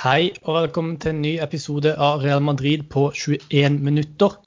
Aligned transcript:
Hei 0.00 0.30
og 0.48 0.54
velkommen 0.54 0.94
til 0.96 1.10
en 1.12 1.18
ny 1.20 1.30
episode 1.44 1.90
av 2.00 2.22
Real 2.24 2.40
Madrid 2.40 2.86
på 2.88 3.02
21 3.12 3.74
minutter. 3.84 4.38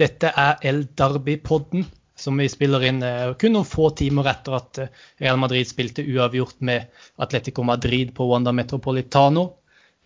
Dette 0.00 0.30
er 0.40 0.62
El 0.64 0.86
Derby-podden, 0.96 1.82
som 2.16 2.40
vi 2.40 2.46
spiller 2.48 2.86
inn 2.88 3.02
eh, 3.04 3.34
kun 3.36 3.52
noen 3.52 3.68
få 3.68 3.90
timer 3.98 4.30
etter 4.32 4.56
at 4.56 4.80
eh, 4.80 5.02
Real 5.20 5.36
Madrid 5.42 5.68
spilte 5.68 6.06
uavgjort 6.08 6.64
med 6.64 6.88
Atletico 7.20 7.60
Madrid 7.60 8.14
på 8.16 8.30
Wanda 8.30 8.56
Metropolitano. 8.56 9.44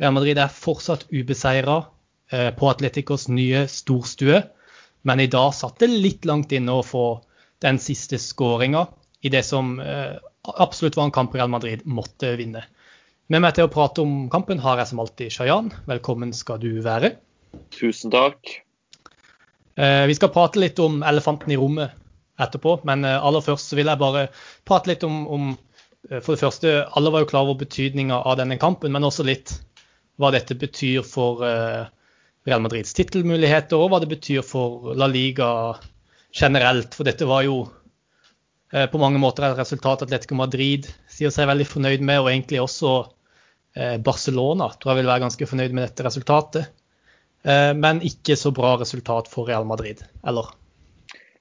Real 0.02 0.16
Madrid 0.16 0.42
er 0.42 0.50
fortsatt 0.50 1.06
ubeseira 1.14 1.76
eh, 2.32 2.50
på 2.58 2.72
Atleticos 2.72 3.28
nye 3.30 3.62
storstue, 3.70 4.42
men 5.06 5.22
i 5.22 5.30
dag 5.30 5.54
satt 5.54 5.78
det 5.84 5.92
litt 5.92 6.26
langt 6.26 6.50
inne 6.58 6.80
å 6.80 6.82
få 6.82 7.04
den 7.62 7.78
siste 7.78 8.18
skåringa 8.18 8.88
i 9.22 9.30
det 9.30 9.46
som 9.46 9.76
absolutt 9.78 10.98
var 10.98 11.06
en 11.06 11.14
kamp 11.14 11.38
Real 11.38 11.54
Madrid 11.54 11.86
måtte 11.86 12.34
vinne. 12.42 12.66
Med 13.26 13.42
meg 13.42 13.56
til 13.56 13.66
å 13.66 13.70
prate 13.72 14.04
om 14.04 14.28
kampen 14.30 14.60
har 14.62 14.78
jeg 14.78 14.92
som 14.92 15.00
alltid 15.02 15.32
Shayan. 15.34 15.72
Velkommen 15.90 16.30
skal 16.30 16.60
du 16.62 16.76
være. 16.84 17.16
Tusen 17.74 18.12
takk. 18.14 18.38
Eh, 19.74 20.04
vi 20.06 20.14
skal 20.14 20.30
prate 20.30 20.60
litt 20.62 20.78
om 20.78 21.00
elefanten 21.02 21.50
i 21.50 21.56
rommet 21.58 21.96
etterpå, 22.38 22.76
men 22.86 23.02
eh, 23.02 23.16
aller 23.18 23.42
først 23.42 23.72
så 23.72 23.78
vil 23.80 23.90
jeg 23.90 23.98
bare 23.98 24.28
prate 24.68 24.92
litt 24.92 25.02
om, 25.08 25.16
om 25.26 25.48
eh, 25.50 26.20
For 26.20 26.36
det 26.36 26.44
første, 26.44 26.76
alle 26.86 27.10
var 27.10 27.24
jo 27.24 27.30
klar 27.32 27.48
over 27.48 27.58
betydninga 27.64 28.20
av 28.22 28.38
denne 28.38 28.60
kampen, 28.62 28.94
men 28.94 29.08
også 29.08 29.26
litt 29.26 29.56
hva 30.22 30.30
dette 30.30 30.54
betyr 30.56 31.02
for 31.04 31.42
Real 31.42 32.62
Madrids 32.62 32.94
tittelmuligheter, 32.96 33.76
og 33.76 33.90
hva 33.90 33.98
det 34.00 34.08
betyr 34.14 34.46
for 34.46 34.94
La 34.96 35.10
Liga 35.10 35.50
generelt. 36.30 36.94
For 36.94 37.04
dette 37.04 37.26
var 37.28 37.42
jo 37.44 37.58
på 38.72 39.02
mange 39.02 39.20
måter 39.20 39.44
et 39.44 39.58
resultat 39.58 40.06
Atletico 40.06 40.38
Madrid 40.38 40.88
sier 41.12 41.34
seg 41.34 41.50
veldig 41.50 41.68
fornøyd 41.68 42.06
med, 42.06 42.22
og 42.22 42.30
egentlig 42.32 42.62
også 42.62 42.94
Barcelona 44.04 44.70
tror 44.72 44.92
jeg 44.92 45.02
vil 45.02 45.10
være 45.10 45.24
ganske 45.26 45.48
fornøyd 45.50 45.74
med 45.76 45.84
dette 45.84 46.04
resultatet. 46.06 46.70
Eh, 47.46 47.72
men 47.74 48.02
ikke 48.02 48.36
så 48.36 48.50
bra 48.54 48.74
resultat 48.80 49.28
for 49.30 49.46
Real 49.46 49.66
Madrid, 49.68 50.02
eller? 50.26 50.50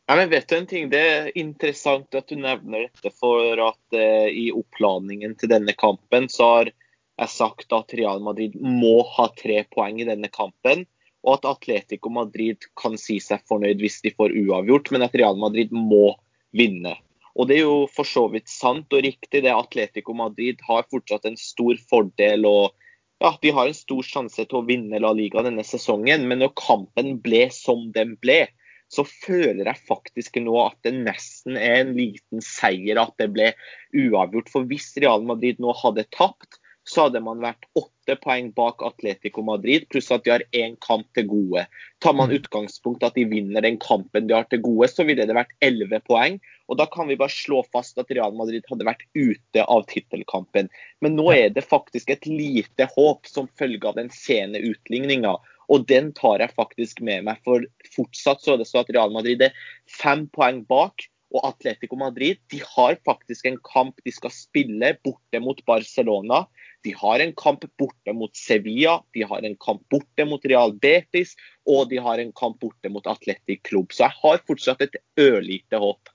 Ja, 0.05 0.15
men 0.15 0.29
vet 0.29 0.49
du 0.49 0.55
en 0.57 0.67
ting? 0.69 0.89
Det 0.89 1.01
er 1.01 1.29
interessant 1.39 2.13
at 2.13 2.29
du 2.29 2.37
nevner 2.37 2.85
dette, 2.85 3.09
for 3.17 3.61
at 3.69 3.97
eh, 3.97 4.27
i 4.29 4.49
oppladningen 4.53 5.33
til 5.39 5.49
denne 5.49 5.73
kampen 5.73 6.29
så 6.29 6.49
har 6.51 6.69
jeg 7.15 7.31
sagt 7.31 7.73
at 7.73 7.95
Real 7.97 8.21
Madrid 8.21 8.57
må 8.59 8.99
ha 9.15 9.31
tre 9.33 9.63
poeng 9.71 9.97
i 10.03 10.07
denne 10.07 10.29
kampen. 10.29 10.85
Og 11.25 11.39
at 11.39 11.47
Atletico 11.49 12.11
Madrid 12.13 12.67
kan 12.77 12.99
si 13.01 13.17
seg 13.23 13.41
fornøyd 13.49 13.81
hvis 13.81 14.03
de 14.03 14.11
får 14.13 14.35
uavgjort, 14.43 14.91
men 14.93 15.07
at 15.07 15.15
Real 15.17 15.39
Madrid 15.41 15.73
må 15.73 16.11
vinne. 16.53 16.93
Og 17.35 17.49
det 17.49 17.59
er 17.59 17.65
jo 17.65 17.85
for 17.91 18.07
så 18.07 18.25
vidt 18.31 18.47
sant 18.51 18.93
og 18.95 19.03
riktig. 19.03 19.43
det 19.43 19.51
Atletico 19.51 20.15
Madrid 20.15 20.61
har 20.67 20.87
fortsatt 20.91 21.27
en 21.27 21.37
stor 21.39 21.75
fordel. 21.89 22.45
og 22.47 22.71
ja, 23.19 23.33
De 23.41 23.51
har 23.51 23.67
en 23.67 23.77
stor 23.77 24.03
sjanse 24.07 24.45
til 24.45 24.59
å 24.61 24.65
vinne 24.67 25.01
La 25.03 25.11
Liga 25.11 25.43
denne 25.43 25.65
sesongen. 25.67 26.27
Men 26.29 26.39
når 26.39 26.55
kampen 26.59 27.17
ble 27.23 27.49
som 27.51 27.89
den 27.95 28.15
ble, 28.23 28.45
så 28.87 29.03
føler 29.03 29.65
jeg 29.65 29.87
faktisk 29.89 30.37
nå 30.45 30.55
at 30.61 30.77
det 30.85 30.93
nesten 30.95 31.57
er 31.57 31.81
en 31.81 31.95
liten 31.97 32.43
seier 32.45 33.01
at 33.01 33.15
det 33.19 33.31
ble 33.35 33.51
uavgjort. 33.91 34.51
For 34.53 34.69
hvis 34.69 34.93
Real 35.01 35.25
Madrid 35.27 35.59
nå 35.59 35.73
hadde 35.81 36.07
tapt, 36.15 36.61
så 36.85 37.07
hadde 37.07 37.21
man 37.25 37.41
vært 37.41 37.65
åtte 37.79 38.15
poeng 38.21 38.51
bak 38.53 38.83
Atletico 38.85 39.41
Madrid, 39.45 39.87
pluss 39.89 40.11
at 40.13 40.25
de 40.25 40.33
har 40.35 40.43
én 40.53 40.75
kamp 40.85 41.07
til 41.17 41.25
gode. 41.31 41.63
Tar 42.03 42.13
man 42.13 42.29
mm. 42.29 42.35
utgangspunkt 42.37 43.05
at 43.07 43.17
de 43.17 43.25
vinner 43.29 43.65
den 43.65 43.79
kampen 43.81 44.27
de 44.29 44.35
har 44.37 44.45
til 44.51 44.61
gode, 44.65 44.89
så 44.91 45.05
ville 45.07 45.25
det 45.25 45.37
vært 45.37 45.55
elleve 45.65 45.99
poeng. 46.05 46.37
Og 46.69 46.77
Da 46.77 46.85
kan 46.89 47.09
vi 47.09 47.17
bare 47.17 47.33
slå 47.33 47.63
fast 47.73 47.97
at 48.01 48.13
Real 48.13 48.37
Madrid 48.37 48.65
hadde 48.69 48.85
vært 48.85 49.05
ute 49.17 49.65
av 49.65 49.85
tittelkampen. 49.89 50.69
Men 51.01 51.17
nå 51.17 51.27
er 51.33 51.49
det 51.53 51.65
faktisk 51.65 52.13
et 52.13 52.29
lite 52.29 52.89
håp 52.93 53.25
som 53.29 53.49
følge 53.57 53.89
av 53.89 53.97
den 53.97 54.13
sene 54.13 54.61
utligninga. 54.61 55.35
Og 55.73 55.87
den 55.89 56.11
tar 56.13 56.41
jeg 56.43 56.53
faktisk 56.53 57.01
med 57.05 57.25
meg. 57.25 57.41
For 57.45 57.65
fortsatt 57.95 58.45
så 58.45 58.53
er 58.53 58.61
det 58.61 58.69
så 58.69 58.83
at 58.83 58.93
Real 58.93 59.13
Madrid 59.13 59.41
er 59.41 59.57
fem 59.89 60.27
poeng 60.33 60.61
bak. 60.69 61.09
Og 61.35 61.41
Atletico 61.49 61.97
Madrid 61.99 62.39
de 62.53 62.61
har 62.63 62.95
faktisk 63.05 63.47
en 63.49 63.57
kamp 63.65 63.97
de 64.05 64.13
skal 64.13 64.31
spille 64.33 64.93
borte 65.03 65.41
mot 65.43 65.59
Barcelona. 65.67 66.45
De 66.85 66.93
har 66.93 67.21
en 67.23 67.33
kamp 67.37 67.65
borte 67.79 68.13
mot 68.13 68.31
Sevilla, 68.37 68.99
de 69.17 69.25
har 69.25 69.45
en 69.45 69.57
kamp 69.61 69.81
borte 69.89 70.27
mot 70.29 70.43
Real 70.45 70.75
Betis 70.77 71.33
og 71.65 71.89
de 71.89 71.99
har 72.01 72.21
en 72.21 72.33
kamp 72.35 72.59
borte 72.61 72.91
mot 72.93 73.07
Atletic 73.09 73.63
Klubb. 73.65 73.93
Så 73.93 74.05
jeg 74.05 74.17
har 74.21 74.43
fortsatt 74.47 74.83
et 74.85 74.99
ørlite 75.19 75.79
håp. 75.81 76.11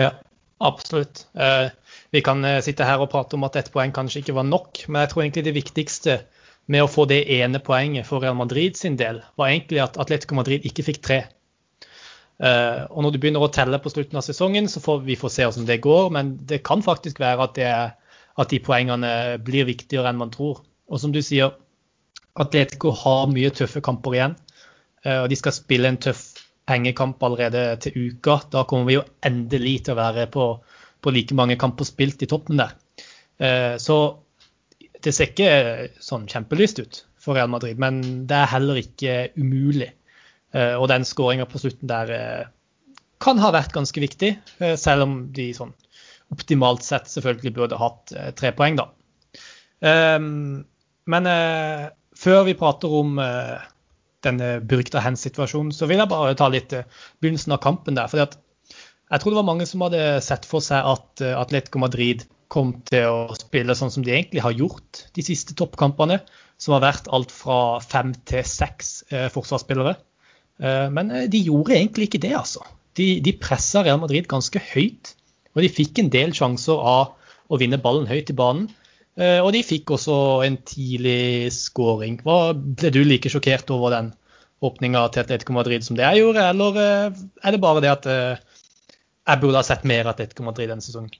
Ja, 0.00 0.10
absolutt. 0.64 1.26
Eh, 1.36 1.68
vi 2.14 2.24
kan 2.24 2.44
eh, 2.48 2.62
sitte 2.64 2.88
her 2.88 3.02
og 3.04 3.10
prate 3.12 3.36
om 3.36 3.44
at 3.46 3.58
ett 3.60 3.70
poeng 3.74 3.92
kanskje 3.94 4.24
ikke 4.24 4.38
var 4.40 4.48
nok, 4.48 4.86
men 4.88 5.04
jeg 5.04 5.12
tror 5.12 5.24
egentlig 5.24 5.46
det 5.48 5.56
viktigste 5.58 6.18
med 6.72 6.86
å 6.86 6.90
få 6.90 7.04
det 7.10 7.20
ene 7.36 7.60
poenget 7.60 8.08
for 8.08 8.24
Real 8.24 8.36
Madrid 8.38 8.78
sin 8.80 8.96
del, 8.96 9.20
var 9.36 9.52
egentlig 9.52 9.82
at 9.84 9.98
Atletico 10.00 10.38
Madrid 10.38 10.64
ikke 10.64 10.86
fikk 10.86 11.02
tre. 11.04 11.24
Uh, 12.40 12.88
og 12.90 13.04
når 13.04 13.12
du 13.14 13.18
begynner 13.22 13.44
å 13.44 13.50
telle 13.52 13.78
på 13.78 13.92
slutten 13.92 14.18
av 14.18 14.24
sesongen, 14.26 14.66
så 14.66 14.80
får 14.82 15.04
vi 15.04 15.14
får 15.20 15.30
se 15.30 15.44
hvordan 15.44 15.68
det 15.68 15.76
går. 15.84 16.08
Men 16.16 16.32
det 16.48 16.64
kan 16.66 16.82
faktisk 16.82 17.20
være 17.22 17.44
at, 17.46 17.60
det, 17.60 17.68
at, 18.38 18.50
de 18.50 18.60
poengene 18.62 19.12
blir 19.44 19.68
viktigere 19.68 20.10
enn 20.10 20.20
man 20.20 20.32
tror. 20.34 20.62
Og 20.90 21.00
som 21.00 21.12
du 21.14 21.20
sier, 21.24 21.54
Atletico 22.40 22.90
har 23.04 23.28
mye 23.30 23.52
tøffe 23.54 23.82
kamper 23.84 24.16
igjen. 24.16 24.38
Uh, 25.04 25.24
og 25.24 25.28
de 25.30 25.38
skal 25.38 25.54
spille 25.54 25.90
en 25.90 26.00
tøff 26.00 26.24
pengekamp 26.68 27.22
allerede 27.22 27.66
til 27.84 28.08
uka. 28.08 28.40
Da 28.50 28.64
kommer 28.68 28.88
vi 28.88 28.98
jo 28.98 29.06
endelig 29.26 29.84
til 29.86 29.94
å 29.94 30.00
være 30.00 30.26
på, 30.32 30.48
på 31.04 31.14
like 31.14 31.36
mange 31.36 31.58
kamper 31.60 31.86
spilt 31.86 32.24
i 32.24 32.30
toppen 32.30 32.62
der. 32.62 32.74
Uh, 33.38 33.74
så 33.82 33.98
det 35.04 35.12
ser 35.12 35.30
ikke 35.30 35.50
sånn 36.02 36.24
kjempelyst 36.30 36.80
ut 36.80 37.02
for 37.20 37.36
Real 37.36 37.50
Madrid, 37.52 37.78
men 37.80 38.00
det 38.28 38.38
er 38.38 38.52
heller 38.52 38.80
ikke 38.80 39.14
umulig. 39.36 39.90
Eh, 40.54 40.74
og 40.78 40.88
den 40.90 41.06
skåringa 41.06 41.48
på 41.50 41.60
slutten 41.60 41.90
der 41.90 42.12
eh, 42.14 42.50
kan 43.22 43.40
ha 43.42 43.50
vært 43.54 43.74
ganske 43.74 44.00
viktig, 44.00 44.34
eh, 44.60 44.76
selv 44.80 45.06
om 45.06 45.16
de 45.34 45.48
sånn 45.56 45.74
optimalt 46.34 46.84
sett 46.86 47.10
selvfølgelig 47.10 47.54
burde 47.56 47.80
hatt 47.80 48.12
tre 48.38 48.52
poeng, 48.56 48.78
da. 48.80 48.90
Ehm, 49.84 50.64
men 51.10 51.28
før 52.16 52.44
vi 52.48 52.56
prater 52.58 52.92
om 53.00 53.18
denne 54.24 54.48
Burkta 54.64 55.02
Hands-situasjonen, 55.04 55.72
så 55.74 55.88
vil 55.90 56.00
jeg 56.00 56.10
bare 56.10 56.36
ta 56.38 56.48
litt 56.48 56.72
begynnelsen 57.20 57.52
av 57.56 57.60
kampen 57.64 57.98
der. 57.98 58.08
fordi 58.08 58.24
jeg 58.24 59.20
tror 59.20 59.34
det 59.34 59.40
var 59.40 59.50
mange 59.50 59.66
som 59.68 59.84
hadde 59.84 60.00
sett 60.24 60.48
for 60.48 60.64
seg 60.64 60.86
at 60.94 61.24
Atletico 61.34 61.82
Madrid 61.82 62.24
kom 62.48 62.72
til 62.88 63.04
å 63.10 63.36
spille 63.36 63.76
sånn 63.76 63.92
som 63.92 64.06
de 64.06 64.14
egentlig 64.14 64.40
har 64.46 64.56
gjort 64.56 65.04
de 65.12 65.26
siste 65.26 65.54
toppkampene, 65.58 66.22
som 66.56 66.78
har 66.78 66.86
vært 66.86 67.12
alt 67.12 67.34
fra 67.34 67.82
fem 67.84 68.14
til 68.24 68.46
seks 68.48 69.02
forsvarsspillere. 69.34 69.98
Eh, 70.62 70.88
men 70.94 71.10
eh, 71.10 71.28
de 71.30 71.42
gjorde 71.48 71.76
egentlig 71.76 72.08
ikke 72.08 72.22
det, 72.22 72.34
altså. 72.38 72.64
De, 72.94 73.18
de 73.24 73.34
pressa 73.38 73.82
Real 73.82 74.00
Madrid 74.02 74.28
ganske 74.30 74.60
høyt. 74.72 75.14
Og 75.54 75.62
de 75.62 75.70
fikk 75.70 76.00
en 76.02 76.10
del 76.12 76.34
sjanser 76.36 76.78
av 76.78 77.14
å 77.52 77.60
vinne 77.60 77.80
ballen 77.82 78.08
høyt 78.10 78.32
i 78.32 78.36
banen. 78.38 78.68
Eh, 79.14 79.38
og 79.38 79.52
de 79.54 79.62
fikk 79.66 79.94
også 79.94 80.16
en 80.46 80.58
tidlig 80.66 81.52
scoring. 81.54 82.18
Ble 82.24 82.92
du 82.94 83.02
like 83.06 83.30
sjokkert 83.30 83.70
over 83.74 83.94
den 83.94 84.12
åpninga 84.64 85.06
til 85.12 85.24
Atletico 85.24 85.54
Madrid 85.54 85.84
som 85.86 85.98
det 85.98 86.06
jeg 86.06 86.22
gjorde, 86.22 86.46
eller 86.54 86.78
er 86.80 87.52
det 87.52 87.60
bare 87.60 87.82
det 87.84 87.90
at 87.92 88.06
jeg 88.08 89.40
burde 89.42 89.60
ha 89.60 89.66
sett 89.66 89.84
mer 89.84 90.08
Atletico 90.08 90.46
Madrid 90.46 90.70
denne 90.72 90.84
sesongen? 90.84 91.12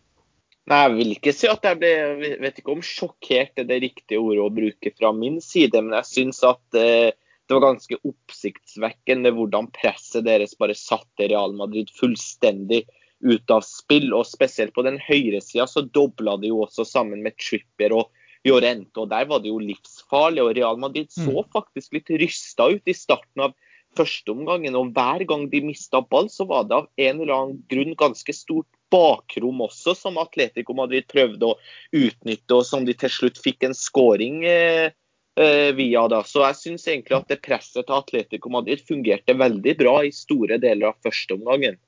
Nei, 0.64 0.80
Jeg 0.80 0.94
vil 0.96 1.12
ikke 1.12 1.34
si 1.36 1.48
at 1.50 1.66
jeg 1.66 1.76
ble 1.80 2.38
vet 2.40 2.60
ikke 2.60 2.72
om 2.72 2.80
sjokkert 2.84 3.60
er 3.60 3.68
det 3.68 3.82
riktige 3.82 4.20
ordet 4.22 4.44
å 4.46 4.54
bruke 4.54 4.92
fra 4.96 5.10
min 5.12 5.36
side, 5.44 5.82
men 5.84 5.96
jeg 5.98 6.08
syns 6.08 6.40
at 6.48 6.78
eh, 6.80 7.12
det 7.44 7.52
var 7.52 7.66
ganske 7.66 7.98
oppsiktsvekkende 8.00 9.34
hvordan 9.36 9.68
presset 9.76 10.24
deres 10.24 10.56
bare 10.56 10.76
satte 10.78 11.28
Real 11.28 11.52
Madrid 11.58 11.92
fullstendig 11.98 12.86
ut 13.24 13.54
av 13.54 13.64
spill. 13.66 14.12
og 14.14 14.26
Spesielt 14.28 14.74
på 14.76 14.84
den 14.86 15.00
høyresida 15.02 15.66
så 15.70 15.84
dobla 15.84 16.36
det 16.40 16.52
jo 16.52 16.62
også 16.66 16.86
sammen 16.88 17.24
med 17.24 17.36
Tripper 17.40 17.96
og 17.96 18.10
Jorente. 18.44 19.00
og 19.00 19.10
Der 19.12 19.28
var 19.30 19.42
det 19.42 19.52
jo 19.52 19.60
livsfarlig. 19.62 20.42
og 20.44 20.56
Real 20.56 20.80
Madrid 20.80 21.12
så 21.12 21.30
mm. 21.30 21.52
faktisk 21.54 21.96
litt 21.98 22.12
rysta 22.22 22.70
ut 22.74 22.90
i 22.90 22.96
starten 22.96 23.48
av 23.48 23.54
førsteomgangen. 23.98 24.76
Og 24.76 24.94
hver 24.94 25.24
gang 25.28 25.46
de 25.50 25.62
mista 25.64 26.02
ball, 26.02 26.28
så 26.30 26.46
var 26.50 26.66
det 26.68 26.80
av 26.80 26.90
en 26.96 27.20
eller 27.20 27.34
annen 27.34 27.62
grunn 27.70 27.94
ganske 27.98 28.34
stort 28.34 28.68
bakrom 28.94 29.62
også, 29.64 29.96
som 29.98 30.20
Atletico 30.22 30.74
Madrid 30.76 31.08
prøvde 31.10 31.48
å 31.48 31.56
utnytte, 31.90 32.54
og 32.54 32.62
som 32.68 32.84
de 32.86 32.94
til 32.94 33.10
slutt 33.10 33.40
fikk 33.42 33.64
en 33.66 33.74
skåring 33.74 34.44
eh, 34.46 34.92
Eh, 35.36 35.72
via 35.74 36.08
da. 36.08 36.20
Så 36.22 36.44
jeg 36.44 36.58
syns 36.60 36.84
egentlig 36.86 37.16
at 37.16 37.32
det 37.32 37.40
presset 37.42 37.88
til 37.88 37.96
Atletico 37.96 38.52
Madrid 38.54 38.84
fungerte 38.86 39.34
veldig 39.34 39.72
bra 39.80 39.96
i 40.06 40.12
store 40.14 40.60
deler 40.62 40.92
av 40.92 41.00
førsteomgangen. 41.02 41.78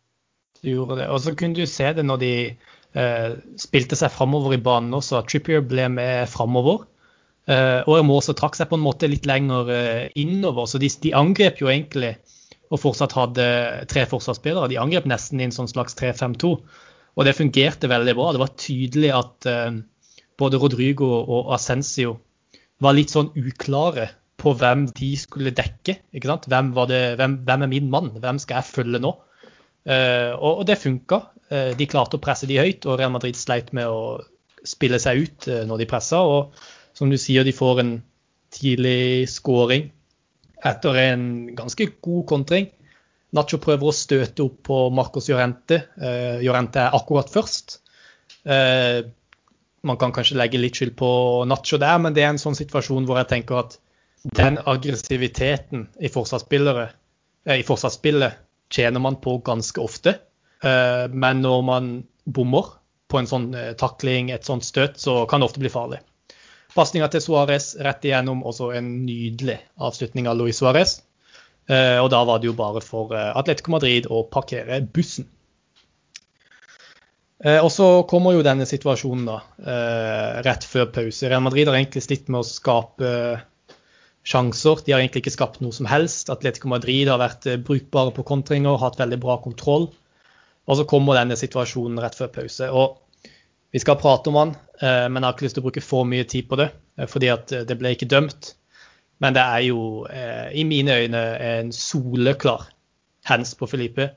Du 0.62 0.70
gjorde 0.70 1.00
det. 1.00 1.08
Og 1.12 1.22
så 1.24 1.34
kunne 1.38 1.56
du 1.58 1.66
se 1.70 1.88
det 1.96 2.04
når 2.06 2.20
de 2.22 2.32
eh, 2.96 3.30
spilte 3.60 3.98
seg 3.98 4.12
framover 4.14 4.56
i 4.56 4.62
banen 4.62 4.94
også. 4.96 5.20
at 5.20 5.30
Trippier 5.30 5.64
ble 5.64 5.88
med 5.92 6.30
framover. 6.32 6.84
Eh, 7.46 7.82
og 7.86 8.00
Hermosa 8.00 8.34
trakk 8.34 8.58
seg 8.58 8.70
på 8.70 8.78
en 8.78 8.86
måte 8.86 9.10
litt 9.10 9.28
lenger 9.28 9.70
eh, 9.70 10.06
innover. 10.18 10.66
Så 10.70 10.80
de, 10.82 10.90
de, 11.02 11.14
angrep 11.14 11.62
jo 11.62 11.70
egentlig 11.70 12.16
og 12.66 12.80
fortsatt 12.82 13.14
hadde 13.14 13.46
tre 13.90 14.02
forsvarsspillere. 14.10 14.72
De 14.72 14.80
angrep 14.82 15.06
nesten 15.06 15.38
i 15.38 15.46
en 15.46 15.54
sånn 15.54 15.70
slags 15.70 15.94
3-5-2. 16.00 16.56
Og 17.16 17.24
det 17.24 17.36
fungerte 17.38 17.90
veldig 17.90 18.14
bra. 18.18 18.32
Det 18.34 18.42
var 18.42 18.56
tydelig 18.58 19.12
at 19.14 19.50
eh, 19.50 19.78
både 20.40 20.60
Rodrigo 20.60 21.12
og 21.22 21.52
Ascencio 21.56 22.18
var 22.82 22.96
litt 22.96 23.14
sånn 23.14 23.30
uklare 23.38 24.10
på 24.36 24.52
hvem 24.58 24.84
de 24.98 25.12
skulle 25.18 25.54
dekke. 25.56 25.96
ikke 26.12 26.28
sant? 26.28 26.48
Hvem, 26.50 26.74
det, 26.90 27.00
hvem, 27.20 27.38
hvem 27.46 27.64
er 27.64 27.72
min 27.72 27.88
mann? 27.92 28.10
Hvem 28.20 28.40
skal 28.42 28.60
jeg 28.60 28.72
følge 28.74 29.00
nå? 29.02 29.14
Uh, 29.86 30.34
og, 30.42 30.64
det 30.66 30.80
funka. 30.82 31.20
Uh, 31.46 31.70
de 31.78 31.86
klarte 31.86 32.18
å 32.18 32.22
presse 32.22 32.48
de 32.50 32.58
høyt, 32.58 32.86
og 32.88 32.98
Real 32.98 33.12
Madrid 33.14 33.38
sleit 33.38 33.70
med 33.76 33.86
å 33.86 34.18
spille 34.66 34.98
seg 35.02 35.22
ut 35.22 35.46
uh, 35.50 35.62
når 35.68 35.84
de 35.84 35.90
pressa. 35.90 36.22
Og 36.26 36.96
som 36.96 37.12
du 37.12 37.18
sier, 37.20 37.46
de 37.46 37.54
får 37.54 37.82
en 37.84 37.92
tidlig 38.56 39.28
scoring 39.30 39.90
etter 40.66 40.98
en 40.98 41.22
ganske 41.54 41.86
god 42.02 42.24
kontring. 42.26 42.70
Nacho 43.36 43.58
prøver 43.62 43.90
å 43.90 43.94
støte 43.94 44.46
opp 44.46 44.62
på 44.66 44.78
Marcos 44.94 45.28
Llorente. 45.28 45.82
Llorente 46.40 46.80
er 46.80 46.94
akkurat 46.96 47.28
først. 47.28 47.82
man 48.46 49.98
kan 50.00 50.14
kanskje 50.14 50.38
legge 50.38 50.58
litt 50.58 50.78
skyld 50.78 50.94
på 50.96 51.10
Nacho 51.44 51.76
der, 51.82 51.98
men 52.00 52.14
det 52.14 52.24
er 52.24 52.32
en 52.32 52.40
sånn 52.40 52.56
situasjon 52.56 53.06
hvor 53.06 53.18
jeg 53.20 53.28
tenker 53.34 53.60
at 53.60 53.76
den 54.38 54.56
aggressiviteten 54.64 55.84
i 56.00 56.08
forsvarsspillet 56.08 58.45
tjener 58.72 59.00
man 59.00 59.16
på 59.20 59.38
ganske 59.38 59.80
ofte. 59.80 60.18
Eh, 60.62 61.06
men 61.10 61.42
når 61.42 61.62
man 61.62 61.88
bommer 62.24 62.72
på 63.10 63.20
en 63.20 63.28
sånn 63.30 63.50
eh, 63.54 63.72
takling, 63.78 64.32
et 64.34 64.46
sånt 64.46 64.66
støt, 64.66 64.98
så 65.00 65.24
kan 65.30 65.42
det 65.42 65.50
ofte 65.50 65.62
bli 65.62 65.72
farlig. 65.72 66.00
Pasninga 66.76 67.08
til 67.12 67.22
Suárez 67.24 67.70
rett 67.84 68.04
igjennom, 68.04 68.42
også 68.44 68.72
en 68.76 68.90
nydelig 69.06 69.58
avslutning 69.80 70.28
av 70.28 70.36
Luis 70.40 70.60
Suárez. 70.60 70.98
Eh, 71.70 71.96
og 72.02 72.10
da 72.12 72.22
var 72.28 72.42
det 72.42 72.50
jo 72.50 72.58
bare 72.58 72.82
for 72.84 73.14
Atletico 73.16 73.72
Madrid 73.74 74.10
å 74.10 74.26
parkere 74.30 74.82
bussen. 74.84 75.30
Og 77.46 77.68
så 77.68 77.86
kommer 78.08 78.32
jo 78.32 78.40
denne 78.40 78.64
situasjonen 78.64 79.26
da, 79.28 79.34
rett 80.42 80.64
før 80.64 80.86
pause. 80.88 81.28
Real 81.28 81.42
Madrid 81.44 81.68
har 81.68 81.76
egentlig 81.76 82.00
slitt 82.06 82.30
med 82.32 82.40
å 82.40 82.48
skape 82.48 83.10
sjanser. 84.26 84.82
De 84.84 84.92
har 84.92 85.02
egentlig 85.02 85.24
ikke 85.24 85.36
skapt 85.36 85.62
noe 85.62 85.74
som 85.74 85.88
helst. 85.90 86.30
Atletico 86.32 86.70
Madrid 86.72 87.10
har 87.10 87.22
vært 87.22 87.46
eh, 87.48 87.60
brukbare 87.62 88.14
på 88.16 88.26
kontringer, 88.26 88.78
hatt 88.82 88.98
veldig 89.00 89.20
bra 89.22 89.38
kontroll. 89.42 89.88
Og 90.66 90.78
så 90.78 90.86
kommer 90.88 91.18
denne 91.18 91.38
situasjonen 91.38 92.00
rett 92.02 92.18
før 92.18 92.32
pause. 92.34 92.70
Og 92.74 93.30
vi 93.74 93.82
skal 93.82 94.00
prate 94.00 94.32
om 94.32 94.38
han, 94.40 94.54
eh, 94.80 95.06
men 95.06 95.20
jeg 95.20 95.28
har 95.28 95.36
ikke 95.36 95.46
lyst 95.46 95.58
til 95.58 95.64
å 95.64 95.68
bruke 95.68 95.84
for 95.84 96.08
mye 96.08 96.26
tid 96.28 96.50
på 96.50 96.58
det. 96.58 96.72
Eh, 96.98 97.10
fordi 97.10 97.30
at 97.32 97.54
det 97.68 97.78
ble 97.78 97.94
ikke 97.94 98.10
dømt. 98.10 98.54
Men 99.22 99.32
det 99.32 99.40
er 99.40 99.62
jo 99.64 100.04
i 100.52 100.62
mine 100.68 100.92
øyne 100.92 101.20
en 101.40 101.70
soleklar 101.72 102.66
hands 103.24 103.54
på 103.56 103.64
Felipe. 103.64 104.10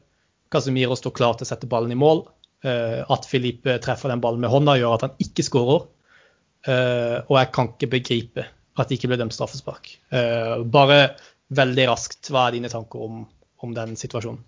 Casemiro 0.51 0.97
står 0.99 1.13
klar 1.15 1.37
til 1.39 1.47
å 1.47 1.49
sette 1.53 1.69
ballen 1.71 1.93
i 1.95 1.99
mål. 2.01 2.25
At 2.67 3.29
Felipe 3.29 3.77
treffer 3.79 4.11
den 4.11 4.19
ballen 4.19 4.43
med 4.43 4.51
hånda, 4.51 4.75
gjør 4.75 4.97
at 4.97 5.05
han 5.07 5.15
ikke 5.23 5.45
skårer. 5.47 5.87
Og 6.67 7.31
jeg 7.39 7.51
kan 7.55 7.71
ikke 7.71 7.91
begripe 7.95 8.45
at 8.79 8.89
det 8.89 8.99
ikke 8.99 9.11
ble 9.11 9.19
dømt 9.19 9.35
straffespark. 9.35 9.91
Uh, 10.13 10.61
bare 10.63 11.15
veldig 11.55 11.89
raskt, 11.89 12.29
hva 12.31 12.47
er 12.47 12.57
dine 12.57 12.71
tanker 12.71 13.03
om, 13.03 13.25
om 13.65 13.75
den 13.75 13.97
situasjonen? 13.99 14.41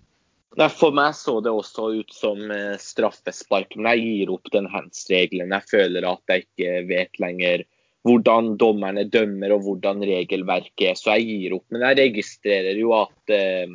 For 0.52 0.92
meg 0.92 1.14
så 1.16 1.38
det 1.40 1.52
også 1.52 1.86
ut 1.96 2.10
som 2.12 2.50
eh, 2.52 2.74
straffespark, 2.76 3.72
men 3.78 3.88
jeg 3.94 4.02
gir 4.04 4.32
opp 4.34 4.50
den 4.52 4.66
hands-regelen. 4.68 5.54
Jeg 5.56 5.68
føler 5.70 6.04
at 6.10 6.28
jeg 6.28 6.44
ikke 6.44 6.82
vet 6.90 7.22
lenger 7.22 7.64
hvordan 8.04 8.58
dommerne 8.60 9.06
dømmer 9.08 9.54
og 9.54 9.64
hvordan 9.64 10.02
regelverket 10.04 10.90
er, 10.90 10.98
så 10.98 11.16
jeg 11.16 11.24
gir 11.30 11.56
opp. 11.56 11.64
Men 11.72 11.86
jeg 11.86 11.98
registrerer 12.02 12.76
jo 12.76 12.92
at, 12.98 13.32
eh, 13.32 13.72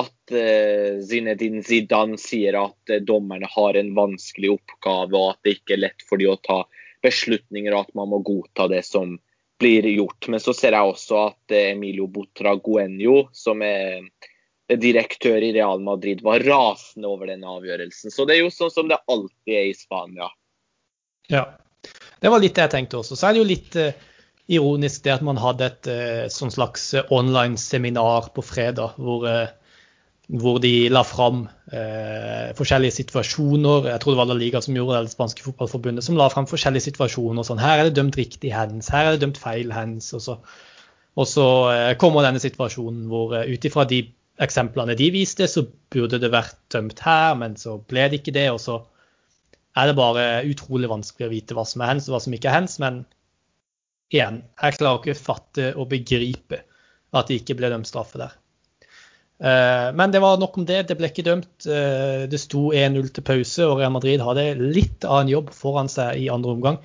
at 0.00 0.34
Zinedine 1.06 1.62
Zidane 1.66 2.18
sier 2.18 2.58
at 2.58 2.94
dommerne 3.06 3.46
har 3.54 3.78
en 3.78 3.94
vanskelig 3.94 4.56
oppgave, 4.56 5.14
og 5.14 5.36
at 5.36 5.46
det 5.46 5.60
ikke 5.60 5.76
er 5.76 5.84
lett 5.86 6.06
for 6.10 6.18
dem 6.18 6.34
å 6.34 6.42
ta 6.42 6.64
beslutninger, 7.06 7.74
og 7.74 7.86
at 7.86 7.98
man 7.98 8.10
må 8.10 8.20
godta 8.26 8.66
det 8.72 8.82
som 8.88 9.14
blir 9.60 9.86
gjort. 9.92 10.28
Men 10.32 10.40
så 10.40 10.54
ser 10.56 10.76
jeg 10.76 10.92
også 10.92 11.22
at 11.28 11.54
eh, 11.54 11.70
Emilio 11.74 12.08
Botraguenio, 12.10 13.28
som 13.36 13.62
er 13.66 14.06
direktør 14.80 15.42
i 15.42 15.52
Real 15.56 15.82
Madrid, 15.84 16.22
var 16.24 16.44
rasende 16.46 17.10
over 17.10 17.30
den 17.30 17.44
avgjørelsen. 17.46 18.12
Så 18.14 18.26
det 18.26 18.36
er 18.36 18.44
jo 18.44 18.52
sånn 18.54 18.72
som 18.72 18.90
det 18.90 19.00
alltid 19.10 19.56
er 19.56 19.70
i 19.70 19.74
Spania. 19.76 20.30
Ja, 21.30 21.44
det 22.20 22.30
var 22.32 22.42
litt 22.42 22.56
det 22.56 22.68
jeg 22.68 22.74
tenkte 22.76 23.00
også. 23.00 23.18
Så 23.18 23.28
er 23.28 23.34
det 23.34 23.42
jo 23.42 23.50
litt 23.50 23.76
uh, 23.78 23.90
ironisk 24.50 25.04
det 25.04 25.16
at 25.16 25.26
man 25.26 25.40
hadde 25.40 25.68
et 25.70 25.90
uh, 25.90 26.24
sånn 26.32 26.54
slags 26.54 26.90
online 27.10 27.58
seminar 27.60 28.30
på 28.34 28.44
fredag 28.46 28.96
hvor 28.98 29.26
hvor 30.30 30.60
de 30.62 30.88
la 30.92 31.02
fram 31.02 31.42
eh, 31.74 32.50
forskjellige 32.58 33.00
situasjoner. 33.00 33.88
Jeg 33.90 34.02
tror 34.02 34.14
det 34.14 34.20
var 34.20 34.28
La 34.30 34.36
Liga 34.38 34.60
som 34.62 34.76
gjorde 34.76 35.00
det, 35.00 35.08
det 35.08 35.14
spanske 35.16 35.42
fotballforbundet, 35.42 36.06
som 36.06 36.18
la 36.18 36.28
fram 36.30 36.46
forskjellige 36.50 36.86
situasjoner. 36.90 37.46
sånn, 37.46 37.62
Her 37.62 37.80
er 37.80 37.88
det 37.88 37.96
dømt 37.98 38.18
riktig 38.20 38.52
hands, 38.54 38.92
her 38.94 39.08
er 39.08 39.16
det 39.16 39.24
dømt 39.24 39.40
feil 39.42 39.72
hands. 39.74 40.12
Og 40.14 40.22
så, 40.22 40.36
og 41.18 41.26
så 41.26 41.46
eh, 41.72 41.92
kommer 41.98 42.26
denne 42.26 42.42
situasjonen 42.42 43.08
hvor 43.10 43.34
eh, 43.38 43.50
ut 43.50 43.66
ifra 43.66 43.86
de 43.90 44.04
eksemplene 44.40 44.94
de 44.96 45.10
viste, 45.12 45.48
så 45.50 45.66
burde 45.92 46.20
det 46.22 46.30
vært 46.32 46.60
dømt 46.72 47.02
her, 47.04 47.34
men 47.40 47.58
så 47.60 47.80
ble 47.90 48.06
det 48.12 48.20
ikke 48.22 48.36
det. 48.36 48.46
Og 48.54 48.60
så 48.62 48.78
er 49.78 49.90
det 49.90 49.98
bare 49.98 50.28
utrolig 50.46 50.90
vanskelig 50.90 51.26
å 51.26 51.32
vite 51.32 51.58
hva 51.58 51.66
som 51.66 51.82
er 51.82 51.94
hands 51.94 52.06
og 52.06 52.14
hva 52.14 52.22
som 52.22 52.36
ikke 52.38 52.52
er 52.52 52.60
hands. 52.60 52.78
Men 52.82 53.02
igjen, 54.14 54.44
jeg 54.62 54.78
klarer 54.78 55.02
ikke 55.02 55.18
å 55.18 55.24
fatte 55.24 55.72
og 55.74 55.90
begripe 55.90 56.62
at 57.10 57.26
det 57.26 57.40
ikke 57.40 57.58
ble 57.58 57.72
dømt 57.74 57.90
straffe 57.90 58.22
der. 58.22 58.38
Eh, 59.40 59.90
men 59.96 60.12
det 60.12 60.20
var 60.20 60.40
nok 60.40 60.58
om 60.60 60.66
det. 60.68 60.82
Det 60.88 60.96
ble 60.98 61.10
ikke 61.10 61.26
dømt. 61.26 61.52
Eh, 61.66 62.26
det 62.30 62.40
sto 62.42 62.70
1-0 62.76 63.12
til 63.16 63.26
pause, 63.26 63.66
og 63.66 63.78
Real 63.80 63.94
Madrid 63.94 64.24
hadde 64.24 64.52
litt 64.60 65.06
av 65.08 65.22
en 65.22 65.32
jobb 65.32 65.54
foran 65.56 65.88
seg 65.92 66.20
i 66.20 66.28
andre 66.32 66.56
omgang. 66.56 66.80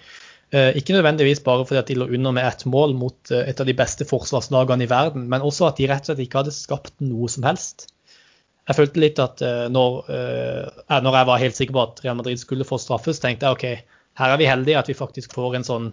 Eh, 0.55 0.71
ikke 0.79 0.95
nødvendigvis 0.95 1.43
bare 1.43 1.65
fordi 1.67 1.81
at 1.81 1.89
de 1.91 1.97
lå 1.99 2.07
under 2.15 2.35
med 2.37 2.47
ett 2.47 2.63
mål 2.69 2.95
mot 2.95 3.33
et 3.33 3.59
av 3.59 3.67
de 3.67 3.75
beste 3.75 4.07
forsvarslagene 4.07 4.85
i 4.85 4.91
verden, 4.91 5.27
men 5.31 5.43
også 5.43 5.67
at 5.69 5.81
de 5.81 5.89
rett 5.91 6.05
og 6.05 6.13
slett 6.13 6.23
ikke 6.27 6.43
hadde 6.43 6.55
skapt 6.55 6.95
noe 7.03 7.27
som 7.31 7.47
helst. 7.47 7.89
Jeg 8.65 8.79
følte 8.79 9.01
litt 9.03 9.19
at 9.21 9.43
når, 9.69 10.07
når 10.09 11.17
jeg 11.19 11.27
var 11.29 11.41
helt 11.43 11.57
sikker 11.57 11.75
på 11.75 11.81
at 11.83 11.99
Real 12.01 12.15
Madrid 12.17 12.39
skulle 12.41 12.65
få 12.65 12.79
straffes, 12.81 13.19
tenkte 13.21 13.45
jeg 13.45 13.57
OK, 13.59 13.91
her 14.17 14.31
er 14.33 14.39
vi 14.41 14.47
heldige 14.49 14.79
at 14.79 14.89
vi 14.89 14.95
faktisk 14.97 15.35
får 15.35 15.59
en 15.59 15.67
sånn 15.67 15.91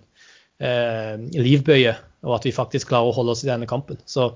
eh, 0.63 1.19
livbøye, 1.19 1.95
og 2.27 2.37
at 2.39 2.47
vi 2.47 2.55
faktisk 2.55 2.93
klarer 2.93 3.11
å 3.11 3.17
holde 3.17 3.35
oss 3.35 3.45
i 3.45 3.51
denne 3.51 3.69
kampen. 3.71 3.99
Så 4.07 4.31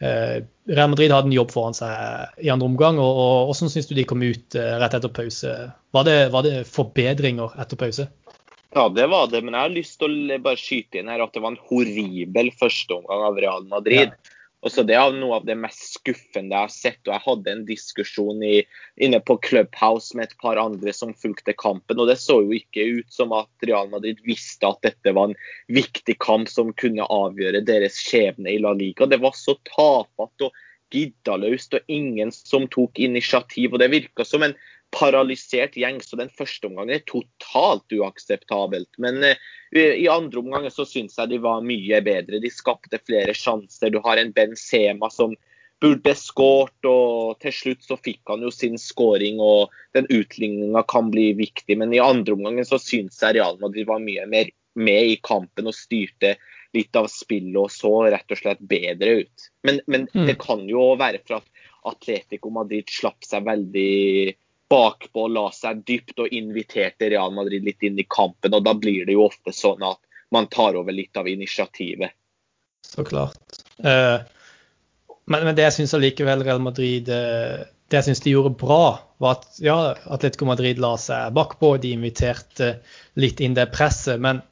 Real 0.00 0.88
Madrid 0.88 1.12
hadde 1.12 1.28
en 1.28 1.34
jobb 1.36 1.50
foran 1.52 1.76
seg 1.76 2.40
i 2.40 2.50
andre 2.52 2.68
omgang. 2.70 3.00
og, 3.02 3.20
og 3.20 3.50
Hvordan 3.50 3.72
syns 3.72 3.90
du 3.90 3.94
de 3.98 4.06
kom 4.08 4.22
ut 4.24 4.56
eh, 4.56 4.76
rett 4.80 4.96
etter 4.96 5.12
pause? 5.12 5.54
Var 5.96 6.06
det, 6.08 6.18
var 6.32 6.46
det, 6.46 6.54
forbedringer 6.70 7.56
etter 7.60 7.80
pause? 7.80 8.08
Ja, 8.72 8.86
det 8.88 9.08
var 9.10 9.26
det. 9.32 9.42
Men 9.44 9.56
jeg 9.56 9.66
har 9.66 9.74
lyst 9.74 9.98
til 10.00 10.14
å 10.30 10.38
bare 10.42 10.60
skyte 10.60 11.00
inn 11.00 11.10
her 11.10 11.24
at 11.24 11.34
det 11.34 11.42
var 11.42 11.54
en 11.54 11.64
horribel 11.68 12.52
førsteomgang 12.60 13.26
av 13.28 13.40
Real 13.42 13.66
Madrid. 13.68 14.14
Ja. 14.14 14.29
Også 14.66 14.82
det 14.84 14.96
er 14.98 15.14
noe 15.16 15.38
av 15.38 15.46
det 15.48 15.56
mest 15.56 15.94
skuffende 15.96 16.52
jeg 16.52 16.66
har 16.66 16.72
sett. 16.72 17.00
og 17.06 17.14
Jeg 17.14 17.24
hadde 17.24 17.52
en 17.52 17.62
diskusjon 17.68 18.42
i, 18.44 18.58
inne 19.00 19.20
på 19.24 19.38
Clubhouse 19.46 20.16
med 20.16 20.28
et 20.28 20.36
par 20.42 20.60
andre 20.60 20.92
som 20.96 21.14
fulgte 21.16 21.54
kampen. 21.56 21.96
og 21.96 22.10
Det 22.10 22.18
så 22.20 22.42
jo 22.44 22.52
ikke 22.58 22.84
ut 23.00 23.12
som 23.12 23.32
at 23.36 23.48
Real 23.64 23.88
Madrid 23.92 24.20
visste 24.26 24.68
at 24.68 24.82
dette 24.84 25.14
var 25.16 25.30
en 25.30 25.38
viktig 25.72 26.18
kamp 26.20 26.50
som 26.52 26.74
kunne 26.76 27.08
avgjøre 27.08 27.64
deres 27.64 27.96
skjebne 28.04 28.52
i 28.52 28.60
La 28.60 28.74
Liga. 28.76 29.08
Det 29.08 29.22
var 29.24 29.32
så 29.38 29.56
tafatt 29.72 30.44
og 30.44 30.60
giddaløst 30.92 31.78
og 31.78 31.92
ingen 31.92 32.32
som 32.34 32.68
tok 32.68 33.00
initiativ. 33.00 33.72
og 33.72 33.80
Det 33.80 33.92
virka 33.94 34.28
som 34.28 34.44
en 34.44 34.56
paralysert 34.94 35.76
gjeng. 35.78 36.00
Så 36.04 36.18
den 36.20 36.32
første 36.36 36.70
omgangen 36.70 36.96
er 36.96 37.04
totalt 37.08 37.94
uakseptabelt. 37.94 38.90
Men 39.02 39.22
uh, 39.24 39.36
i 39.76 40.08
andre 40.10 40.42
omgang 40.42 40.66
så 40.72 40.86
syns 40.88 41.18
jeg 41.18 41.32
de 41.32 41.42
var 41.44 41.64
mye 41.66 42.02
bedre. 42.06 42.42
De 42.42 42.52
skapte 42.52 43.02
flere 43.04 43.36
sjanser. 43.36 43.92
Du 43.92 44.00
har 44.04 44.20
en 44.20 44.34
Benzema 44.36 45.10
som 45.12 45.36
burde 45.80 46.12
skåret, 46.18 46.84
og 46.84 47.38
til 47.40 47.54
slutt 47.56 47.86
så 47.86 47.96
fikk 47.96 48.28
han 48.28 48.42
jo 48.44 48.50
sin 48.52 48.76
skåring, 48.76 49.40
og 49.40 49.72
den 49.96 50.08
utligninga 50.12 50.82
kan 50.90 51.08
bli 51.12 51.30
viktig. 51.38 51.78
Men 51.80 51.94
i 51.96 52.02
andre 52.04 52.36
omgang 52.36 52.60
så 52.68 52.78
syns 52.80 53.20
jeg 53.22 53.38
Real 53.38 53.56
Madrid 53.62 53.88
var 53.88 54.02
mye 54.04 54.26
mer 54.28 54.52
med 54.80 55.14
i 55.14 55.16
kampen 55.24 55.66
og 55.66 55.74
styrte 55.74 56.36
litt 56.76 56.94
av 56.94 57.08
spillet 57.10 57.58
og 57.58 57.72
så 57.74 57.90
rett 58.12 58.30
og 58.30 58.38
slett 58.38 58.60
bedre 58.70 59.24
ut. 59.24 59.48
Men, 59.66 59.80
men 59.90 60.06
mm. 60.12 60.26
det 60.28 60.36
kan 60.42 60.62
jo 60.70 60.92
være 61.00 61.22
for 61.24 61.40
at 61.40 61.66
Atletico 61.90 62.52
Madrid 62.54 62.90
slapp 62.92 63.24
seg 63.26 63.48
veldig 63.48 64.36
bakpå, 64.70 65.26
la 65.34 65.48
seg 65.54 65.82
dypt 65.86 66.22
og 66.22 66.34
inviterte 66.34 67.10
Real 67.10 67.34
Madrid 67.34 67.66
litt 67.66 67.82
inn 67.86 67.98
i 67.98 68.06
kampen. 68.08 68.54
og 68.54 68.64
Da 68.66 68.74
blir 68.78 69.06
det 69.08 69.16
jo 69.16 69.26
ofte 69.26 69.54
sånn 69.54 69.82
at 69.86 69.98
man 70.30 70.46
tar 70.46 70.78
over 70.78 70.94
litt 70.94 71.16
av 71.18 71.28
initiativet. 71.28 72.14
Så 72.86 73.04
klart. 73.04 73.60
Eh, 73.82 74.22
men, 75.26 75.44
men, 75.44 75.54
det 75.58 75.66
jeg 75.66 75.80
syns 75.80 75.94
allikevel 75.98 76.44
Real 76.46 76.62
Madrid 76.62 77.10
eh, 77.12 77.66
det 77.90 77.98
jeg 77.98 78.06
syns 78.06 78.22
de 78.22 78.34
gjorde 78.36 78.54
bra, 78.60 78.84
var 79.18 79.40
at 79.40 79.58
ja, 79.62 79.78
Atletico 80.14 80.46
Madrid 80.46 80.78
la 80.78 80.94
seg 81.00 81.34
bakpå. 81.34 81.74
De 81.82 81.90
inviterte 81.96 82.76
litt 83.18 83.42
inn 83.42 83.56
det 83.58 83.66
presset. 83.74 84.22
Men 84.22 84.44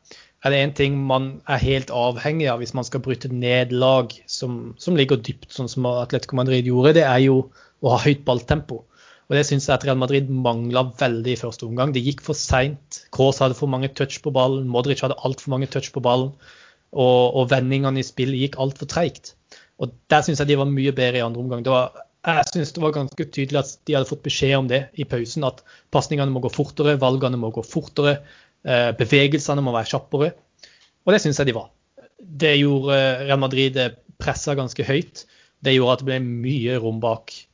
er 0.43 0.55
det 0.55 0.63
én 0.65 0.75
ting 0.81 0.99
man 1.07 1.31
er 1.47 1.63
helt 1.63 1.93
avhengig 1.95 2.49
av 2.51 2.59
hvis 2.63 2.75
man 2.75 2.87
skal 2.87 3.03
bryte 3.05 3.31
ned 3.31 3.71
lag 3.75 4.11
som, 4.27 4.75
som 4.83 4.99
ligger 4.99 5.23
dypt, 5.23 5.53
sånn 5.55 5.71
som 5.71 5.87
Atletico 5.91 6.39
Madrid 6.39 6.67
gjorde, 6.67 6.97
det 6.99 7.07
er 7.07 7.23
jo 7.29 7.41
å 7.79 7.95
ha 7.95 8.03
høyt 8.03 8.27
balltempo. 8.27 8.83
Og 9.29 9.37
Det 9.37 9.45
syns 9.45 9.67
jeg 9.69 9.77
at 9.77 9.85
Real 9.85 9.99
Madrid 10.01 10.31
mangla 10.33 10.87
veldig 10.99 11.35
i 11.35 11.41
første 11.41 11.67
omgang. 11.69 11.93
Det 11.93 12.01
gikk 12.05 12.23
for 12.25 12.39
seint. 12.39 13.03
Kaas 13.13 13.43
hadde 13.43 13.59
for 13.59 13.69
mange 13.69 13.91
touch 13.93 14.23
på 14.25 14.33
ballen. 14.33 14.69
Modric 14.73 15.03
hadde 15.05 15.19
altfor 15.21 15.53
mange 15.53 15.69
touch 15.69 15.91
på 15.93 16.01
ballen. 16.05 16.31
Og, 16.97 17.37
og 17.37 17.51
vendingene 17.51 18.01
i 18.01 18.07
spillet 18.07 18.41
gikk 18.41 18.57
altfor 18.63 18.89
treigt. 18.89 19.35
Og 19.79 19.93
der 20.09 20.25
syns 20.25 20.41
jeg 20.41 20.49
de 20.49 20.57
var 20.57 20.71
mye 20.71 20.95
bedre 20.97 21.21
i 21.21 21.27
andre 21.27 21.43
omgang. 21.45 21.67
Var, 21.67 22.01
jeg 22.25 22.49
syns 22.55 22.73
det 22.73 22.83
var 22.83 22.95
ganske 22.97 23.27
tydelig 23.29 23.61
at 23.61 23.75
de 23.85 23.99
hadde 23.99 24.09
fått 24.09 24.25
beskjed 24.25 24.57
om 24.59 24.71
det 24.71 24.81
i 24.97 25.07
pausen. 25.09 25.45
At 25.45 25.61
pasningene 25.95 26.33
må 26.33 26.41
gå 26.45 26.53
fortere, 26.53 26.97
valgene 27.01 27.41
må 27.41 27.53
gå 27.55 27.65
fortere, 27.67 28.19
eh, 28.65 28.91
bevegelsene 28.97 29.65
må 29.65 29.77
være 29.77 29.93
kjappere. 29.93 30.31
Og 31.05 31.15
det 31.15 31.21
syns 31.25 31.43
jeg 31.43 31.51
de 31.51 31.59
var. 31.59 31.69
Det 32.19 32.57
gjorde 32.59 32.97
eh, 32.97 33.27
Real 33.29 33.45
Madrid 33.45 33.77
pressa 34.19 34.57
ganske 34.59 34.89
høyt. 34.89 35.27
Det 35.61 35.77
gjorde 35.77 35.99
at 35.99 36.03
det 36.03 36.09
ble 36.11 36.19
mye 36.25 36.81
rom 36.81 36.99
bak 37.03 37.35
eh, 37.35 37.45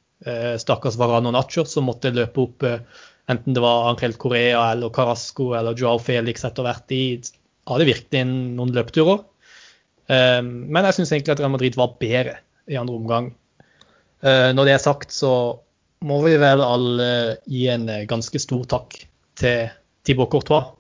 stakkars 0.61 0.97
Varane 1.01 1.29
og 1.31 1.35
Nacho, 1.37 1.65
som 1.69 1.89
måtte 1.89 2.13
løpe 2.15 2.41
opp 2.41 2.65
enten 2.65 3.57
det 3.57 3.63
var 3.65 3.91
Angel 3.91 4.15
Correa 4.21 4.63
eller 4.73 4.93
Carasco 4.93 5.51
eller 5.57 5.77
Joao 5.79 5.99
Felix 6.03 6.45
etter 6.45 6.67
hvert. 6.67 6.85
De 6.89 7.21
hadde 7.69 7.89
virkelig 7.89 8.25
noen 8.29 8.73
løpeturer. 8.77 9.23
Men 10.09 10.89
jeg 10.89 10.97
syns 10.99 11.13
egentlig 11.15 11.33
at 11.33 11.41
Real 11.41 11.55
Madrid 11.55 11.79
var 11.81 11.97
bedre 12.01 12.39
i 12.69 12.77
andre 12.81 12.99
omgang. 12.99 13.31
Når 14.25 14.69
det 14.69 14.75
er 14.75 14.83
sagt, 14.85 15.13
så 15.13 15.33
må 16.05 16.21
vi 16.25 16.37
vel 16.41 16.61
alle 16.65 17.09
gi 17.49 17.67
en 17.73 17.89
ganske 18.09 18.41
stor 18.41 18.65
takk 18.69 18.99
til 19.41 19.71
Thibaut 20.05 20.33
Courtois 20.33 20.73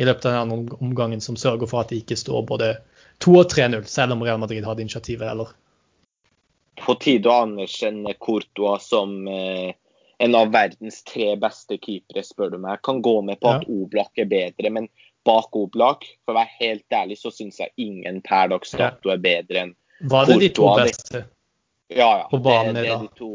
i 0.00 0.06
løpet 0.06 0.28
av 0.30 0.48
den 0.48 0.68
omgangen, 0.78 1.20
som 1.20 1.36
sørger 1.36 1.68
for 1.68 1.82
at 1.82 1.92
det 1.92 2.02
ikke 2.04 2.16
står 2.16 2.44
både 2.48 2.74
2 3.24 3.34
og 3.40 3.48
3-0, 3.50 3.82
selv 3.90 4.14
om 4.14 4.22
Real 4.22 4.38
Madrid 4.40 4.64
hadde 4.64 4.84
initiativet, 4.84 5.26
eller? 5.26 5.52
På 6.84 6.94
tide 7.00 7.30
å 7.30 7.42
anerkjenne 7.44 8.14
Courtois 8.22 8.84
som 8.88 9.14
eh, 9.28 9.74
en 10.18 10.34
av 10.34 10.50
verdens 10.54 11.02
tre 11.06 11.34
beste 11.40 11.78
keepere, 11.78 12.24
spør 12.26 12.54
du 12.54 12.58
meg. 12.58 12.78
Jeg 12.78 12.84
kan 12.88 13.02
gå 13.04 13.14
med 13.26 13.40
på 13.42 13.52
at 13.52 13.66
ja. 13.66 13.76
Oblak 13.82 14.18
er 14.18 14.30
bedre, 14.30 14.72
men 14.74 14.88
bak 15.28 15.56
Oblak, 15.56 16.06
for 16.24 16.34
å 16.34 16.40
være 16.40 16.56
helt 16.58 16.98
ærlig, 17.00 17.18
så 17.20 17.32
syns 17.34 17.60
jeg 17.62 17.74
ingen 17.78 18.22
per 18.26 18.50
dags 18.52 18.74
dato 18.78 19.12
er 19.14 19.22
bedre 19.22 19.66
enn 19.66 19.74
Courtois. 19.74 20.12
Var 20.14 20.28
det 20.30 20.38
de 20.42 20.50
to 20.54 20.68
beste 20.78 21.22
ja, 21.88 22.10
ja. 22.18 22.26
på 22.30 22.38
banen 22.38 22.74
det, 22.74 22.82
det, 22.82 22.90
er 22.92 23.00
de 23.00 23.08
to, 23.16 23.30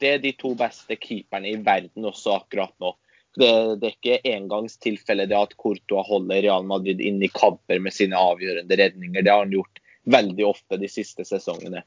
det 0.00 0.14
er 0.14 0.22
de 0.22 0.32
to 0.38 0.54
beste 0.58 0.96
keeperne 0.96 1.50
i 1.50 1.58
verden 1.62 2.08
også 2.08 2.38
akkurat 2.38 2.72
nå. 2.82 2.94
Det, 3.38 3.50
det, 3.78 3.90
er 3.90 3.92
ikke 3.92 4.32
engangstilfelle 4.32 5.28
det 5.30 5.36
at 5.36 5.52
Courtois 5.60 6.06
holder 6.08 6.42
Real 6.42 6.64
Madrid 6.66 7.02
inn 7.04 7.20
i 7.22 7.30
kamper 7.30 7.78
med 7.82 7.94
sine 7.94 8.18
avgjørende 8.18 8.78
redninger. 8.80 9.22
Det 9.22 9.30
har 9.30 9.44
han 9.44 9.54
gjort 9.54 9.82
veldig 10.08 10.46
ofte 10.48 10.78
de 10.80 10.88
siste 10.90 11.26
sesongene. 11.28 11.84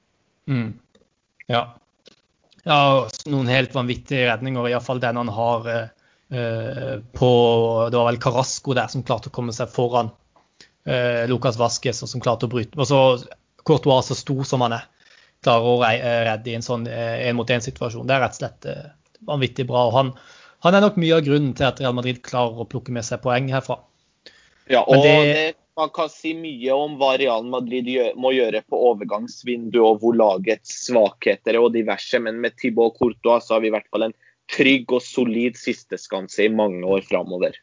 Mm. 0.47 0.69
Ja. 1.51 1.63
ja. 2.63 2.79
noen 3.31 3.51
helt 3.51 3.75
vanvittige 3.75 4.29
redninger, 4.29 4.69
iallfall 4.71 5.01
den 5.03 5.19
han 5.19 5.31
har 5.35 5.69
eh, 5.71 6.97
på 7.17 7.31
Det 7.91 7.99
var 7.99 8.07
vel 8.07 8.21
Carasco 8.23 8.75
der 8.77 8.89
som 8.91 9.05
klarte 9.07 9.31
å 9.31 9.35
komme 9.35 9.55
seg 9.55 9.71
foran 9.73 10.13
eh, 10.87 11.27
Lucas 11.29 11.59
Vasques, 11.59 12.01
og 12.03 12.11
som 12.11 12.23
klarte 12.23 12.47
å 12.47 12.53
bryte. 12.53 12.79
Og 12.79 12.87
så 12.87 13.01
Courtois 13.67 14.07
så 14.09 14.17
stor 14.17 14.45
som 14.47 14.63
han 14.65 14.79
er, 14.79 14.87
klarer 15.45 15.67
å 15.69 15.79
redde 16.31 16.49
i 16.49 16.57
en 16.57 16.65
sånn 16.65 16.87
én-mot-én-situasjon. 16.89 18.07
Det 18.09 18.15
er 18.15 18.23
rett 18.23 18.37
og 18.37 18.43
slett 18.43 18.69
eh, 18.71 18.93
vanvittig 19.27 19.67
bra. 19.69 19.89
og 19.89 19.97
han 19.99 20.15
han 20.61 20.77
er 20.77 20.83
nok 20.83 20.99
mye 21.01 21.17
av 21.17 21.25
grunnen 21.25 21.53
til 21.57 21.65
at 21.65 21.79
Real 21.81 21.95
Madrid 21.97 22.21
klarer 22.25 22.61
å 22.61 22.67
plukke 22.69 22.93
med 22.93 23.05
seg 23.05 23.21
poeng 23.23 23.49
herfra. 23.49 23.79
Ja, 24.69 24.83
og 24.85 25.01
det, 25.01 25.13
det, 25.25 25.45
man 25.77 25.89
kan 25.95 26.09
si 26.11 26.33
mye 26.35 26.73
om 26.75 26.97
hva 26.99 27.13
Real 27.19 27.45
Madrid 27.47 27.87
gjør, 27.87 28.15
må 28.19 28.33
gjøre 28.35 28.63
på 28.67 28.79
overgangsvinduet 28.91 29.81
og 29.81 30.01
hvor 30.01 30.17
lagets 30.17 30.73
svakheter 30.87 31.55
er 31.55 31.63
og 31.63 31.73
diverse, 31.75 32.19
men 32.19 32.41
med 32.43 32.57
Thibaut 32.59 32.97
Courtois 32.99 33.47
så 33.47 33.55
har 33.55 33.63
vi 33.63 33.71
i 33.71 33.75
hvert 33.75 33.87
fall 33.91 34.09
en 34.09 34.17
trygg 34.51 34.91
og 34.91 35.03
solid 35.05 35.59
sisteskanse 35.59 36.45
i 36.45 36.51
mange 36.51 36.83
år 36.83 37.05
framover. 37.07 37.55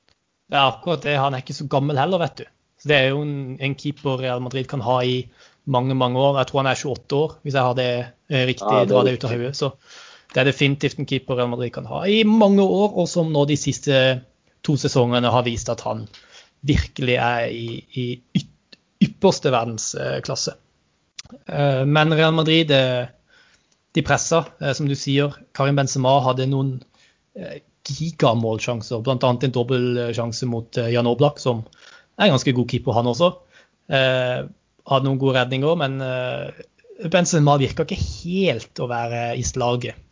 Det 0.48 0.56
er 0.56 0.70
akkurat 0.70 1.04
det. 1.04 1.18
Han 1.20 1.36
er 1.36 1.44
ikke 1.44 1.58
så 1.58 1.68
gammel 1.68 2.00
heller, 2.00 2.22
vet 2.22 2.40
du. 2.40 2.46
Så 2.80 2.88
Det 2.88 2.96
er 2.96 3.08
jo 3.10 3.22
en, 3.26 3.58
en, 3.60 3.74
keeper 3.74 4.20
Real 4.22 4.40
Madrid 4.40 4.68
kan 4.70 4.80
ha 4.86 5.00
i 5.04 5.26
mange 5.66 5.94
mange 5.98 6.18
år. 6.18 6.38
Jeg 6.38 6.48
tror 6.48 6.62
han 6.62 6.70
er 6.70 6.78
28 6.78 7.18
år, 7.18 7.34
hvis 7.42 7.58
jeg 7.58 7.66
har 7.66 7.74
det 7.76 7.90
eh, 8.30 8.46
riktig, 8.48 8.70
ja, 8.70 8.84
det 8.86 8.94
dra 8.94 9.02
det 9.04 9.18
ut 9.18 9.26
av 9.26 9.34
hodet. 9.34 9.56
Så 9.58 9.72
det 10.32 10.40
er 10.40 10.48
definitivt 10.48 10.98
en 10.98 11.08
keeper 11.08 11.36
Real 11.36 11.50
Madrid 11.52 11.74
kan 11.74 11.88
ha 11.90 12.06
i 12.08 12.22
mange 12.24 12.64
år, 12.64 12.96
og 12.96 13.08
som 13.10 13.32
nå 13.34 13.44
de 13.50 13.58
siste 13.60 13.98
to 14.64 14.78
sesongene 14.80 15.28
har 15.32 15.44
vist 15.44 15.68
at 15.68 15.84
han 15.84 16.06
virkelig 16.66 17.16
er 17.22 17.50
i, 17.52 17.82
i 17.94 18.44
ypperste 19.04 19.52
verdensklasse. 19.54 20.56
Eh, 21.46 21.84
men 21.86 22.14
Real 22.14 22.34
Madrid 22.34 22.70
eh, 22.74 23.06
de 23.94 24.04
pressa, 24.06 24.44
eh, 24.60 24.72
som 24.72 24.88
du 24.88 24.96
sier. 24.98 25.34
Karim 25.56 25.78
Benzema 25.78 26.18
hadde 26.24 26.48
noen 26.50 26.78
gigamålsjanser, 27.88 28.98
bl.a. 29.06 29.28
en 29.30 29.52
dobbeltsjanse 29.54 30.48
mot 30.50 30.78
Jan 30.90 31.06
Oblak, 31.06 31.38
som 31.38 31.60
er 32.18 32.26
en 32.26 32.34
ganske 32.34 32.54
god 32.56 32.66
keeper, 32.72 32.96
han 32.96 33.06
også. 33.06 33.28
Hadde 33.88 35.06
noen 35.06 35.20
gode 35.22 35.36
redninger, 35.36 35.78
men 35.78 36.02
Benzema 37.14 37.54
virka 37.62 37.86
ikke 37.86 38.00
helt 38.02 38.82
å 38.82 38.88
være 38.90 39.22
i 39.38 39.46
slaget 39.46 40.02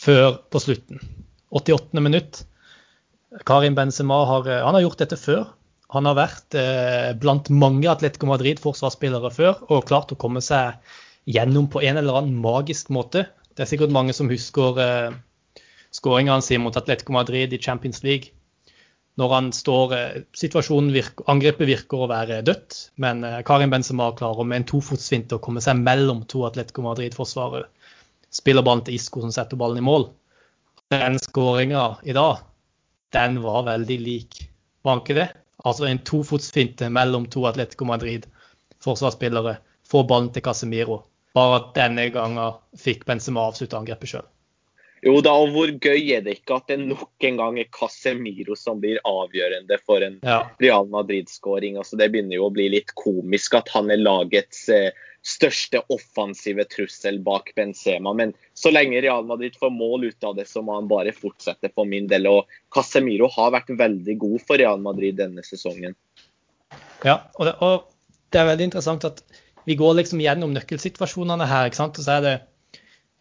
før 0.00 0.40
på 0.48 0.64
slutten. 0.64 1.04
88. 1.52 2.00
minutt. 2.00 2.40
Karim 3.46 3.76
Benzema 3.78 4.24
har, 4.26 4.48
eh, 4.48 4.64
han 4.64 4.74
har 4.74 4.84
gjort 4.84 5.02
dette 5.02 5.18
før. 5.20 5.44
Han 5.94 6.06
har 6.06 6.16
vært 6.18 6.54
eh, 6.58 7.12
blant 7.18 7.50
mange 7.50 7.88
Atletico 7.90 8.28
Madrid-forsvarsspillere 8.30 9.30
før 9.34 9.62
og 9.70 9.86
klart 9.88 10.12
å 10.14 10.18
komme 10.18 10.42
seg 10.42 10.78
gjennom 11.30 11.68
på 11.70 11.82
en 11.82 11.98
eller 11.98 12.20
annen 12.20 12.38
magisk 12.42 12.90
måte. 12.94 13.26
Det 13.54 13.64
er 13.64 13.70
sikkert 13.70 13.94
mange 13.94 14.14
som 14.16 14.30
husker 14.30 14.78
eh, 14.82 15.16
skåringa 15.94 16.36
hans 16.36 16.50
mot 16.62 16.76
Atletico 16.78 17.14
Madrid 17.16 17.52
i 17.52 17.62
Champions 17.62 18.04
League. 18.06 18.34
Når 19.18 19.34
han 19.34 19.50
står 19.52 19.94
eh, 19.96 20.20
Situasjonen 20.38 20.92
virker, 20.94 21.26
angrepet 21.30 21.68
virker 21.68 22.04
å 22.04 22.10
være 22.10 22.40
dødt, 22.46 22.78
men 23.02 23.24
eh, 23.26 23.40
Karim 23.46 23.74
Benzema 23.74 24.12
klarer 24.18 24.46
med 24.46 24.62
en 24.62 24.68
tofotsvinte 24.70 25.36
å 25.36 25.42
komme 25.42 25.62
seg 25.64 25.82
mellom 25.82 26.22
to 26.30 26.46
Atletico 26.48 26.86
Madrid-forsvarere 26.86 27.68
spiller 28.30 28.62
ballen 28.62 28.86
til 28.86 28.94
Isco 28.94 29.24
som 29.24 29.32
setter 29.34 29.58
ballen 29.58 29.80
i 29.80 29.84
mål. 29.84 30.06
Den 30.94 31.18
skåringa 31.22 31.84
i 32.06 32.14
dag, 32.14 32.44
den 33.14 33.40
var 33.42 33.66
veldig 33.68 33.98
lik. 34.00 34.42
Var 34.86 35.02
ikke 35.02 35.18
det? 35.18 35.28
Altså 35.64 35.86
en 35.88 36.00
tofotsfinte 36.06 36.88
mellom 36.92 37.26
to 37.30 37.44
Atletico 37.48 37.84
Madrid-forsvarsspillere. 37.88 39.58
Får 39.90 40.04
ballen 40.08 40.30
til 40.32 40.44
Casemiro. 40.46 41.02
Bare 41.34 41.60
at 41.60 41.72
denne 41.76 42.08
gangen 42.14 42.60
fikk 42.78 43.04
Benzema 43.06 43.48
avslutte 43.50 43.78
angrepet 43.78 44.14
sjøl. 44.14 44.28
Jo 45.00 45.20
da, 45.24 45.32
og 45.32 45.54
hvor 45.54 45.70
gøy 45.80 46.10
er 46.12 46.24
det 46.24 46.34
ikke 46.36 46.58
at 46.58 46.66
det 46.68 46.76
nok 46.82 47.24
en 47.24 47.38
gang 47.40 47.58
er 47.60 47.68
Casemiro 47.72 48.56
som 48.58 48.82
blir 48.82 49.00
avgjørende 49.08 49.78
for 49.86 50.04
en 50.04 50.18
ja. 50.20 50.42
Real 50.60 50.90
Madrid-skåring. 50.92 51.78
Altså, 51.80 51.96
det 51.96 52.10
begynner 52.12 52.36
jo 52.36 52.50
å 52.50 52.52
bli 52.52 52.68
litt 52.74 52.92
komisk 53.00 53.56
at 53.56 53.70
han 53.72 53.88
er 53.92 54.02
lagets 54.02 54.66
eh, 54.68 54.90
største 55.26 55.82
offensive 55.92 56.64
trussel 56.70 57.20
bak 57.24 57.52
Benzema. 57.56 58.12
Men 58.16 58.32
så 58.56 58.72
lenge 58.72 59.02
Real 59.04 59.26
Madrid 59.28 59.56
får 59.60 59.72
mål 59.74 60.08
ut 60.08 60.24
av 60.24 60.36
det, 60.38 60.46
så 60.48 60.62
må 60.64 60.78
han 60.78 60.88
bare 60.90 61.12
fortsette 61.16 61.72
for 61.74 61.88
min 61.88 62.08
del. 62.10 62.28
Og 62.30 62.48
Casemiro 62.72 63.28
har 63.34 63.52
vært 63.56 63.72
veldig 63.76 64.16
god 64.20 64.38
for 64.46 64.60
Real 64.60 64.80
Madrid 64.82 65.18
denne 65.20 65.44
sesongen. 65.46 65.96
Ja, 67.04 67.18
og 67.36 67.48
det, 67.48 67.54
og 67.64 67.88
det 68.32 68.40
er 68.40 68.50
veldig 68.52 68.70
interessant 68.70 69.06
at 69.08 69.22
vi 69.68 69.76
går 69.76 69.98
liksom 70.00 70.22
gjennom 70.22 70.54
nøkkelsituasjonene 70.56 71.48
her. 71.48 71.68
ikke 71.68 71.82
sant? 71.82 72.00
Og 72.00 72.06
så 72.06 72.16
er 72.16 72.26
det 72.26 72.36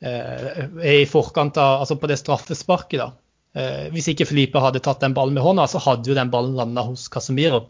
eh, 0.06 1.01
i 1.01 1.08
forkant 1.10 1.60
av, 1.60 1.84
altså 1.84 2.00
på 2.00 2.10
det 2.12 2.20
straffesparket, 2.22 3.01
da. 3.01 3.12
Eh, 3.60 3.88
hvis 3.94 4.12
ikke 4.12 4.27
Felipe 4.29 4.62
hadde 4.62 4.82
tatt 4.86 5.03
den 5.03 5.15
ballen 5.18 5.36
med 5.36 5.44
hånda, 5.44 5.68
så 5.68 5.82
hadde 5.84 6.12
jo 6.12 6.18
den 6.18 6.32
ballen 6.32 6.56
landa 6.60 6.86
hos 6.88 7.08
Casemiro, 7.12 7.65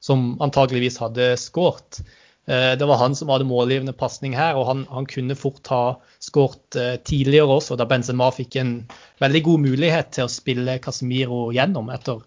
som 0.00 0.34
antageligvis 0.44 1.00
hadde 1.02 1.34
skåret. 1.40 2.00
Eh, 2.46 2.78
det 2.78 2.84
var 2.84 3.00
han 3.00 3.14
som 3.16 3.30
hadde 3.32 3.46
målgivende 3.48 3.94
pasning 3.96 4.34
her, 4.36 4.58
og 4.60 4.66
han, 4.68 4.84
han, 4.92 5.06
kunne 5.08 5.36
fort 5.38 5.64
ha 5.72 5.96
skåret 6.20 6.76
eh, 6.76 6.96
tidligere 7.00 7.56
også, 7.56 7.78
da 7.80 7.86
Benzema 7.88 8.28
fikk 8.34 8.58
en 8.60 8.74
veldig 9.22 9.40
god 9.46 9.62
mulighet 9.64 10.10
til 10.16 10.26
å 10.26 10.32
spille 10.32 10.76
Casemiro 10.84 11.46
gjennom 11.56 11.88
etter 11.94 12.20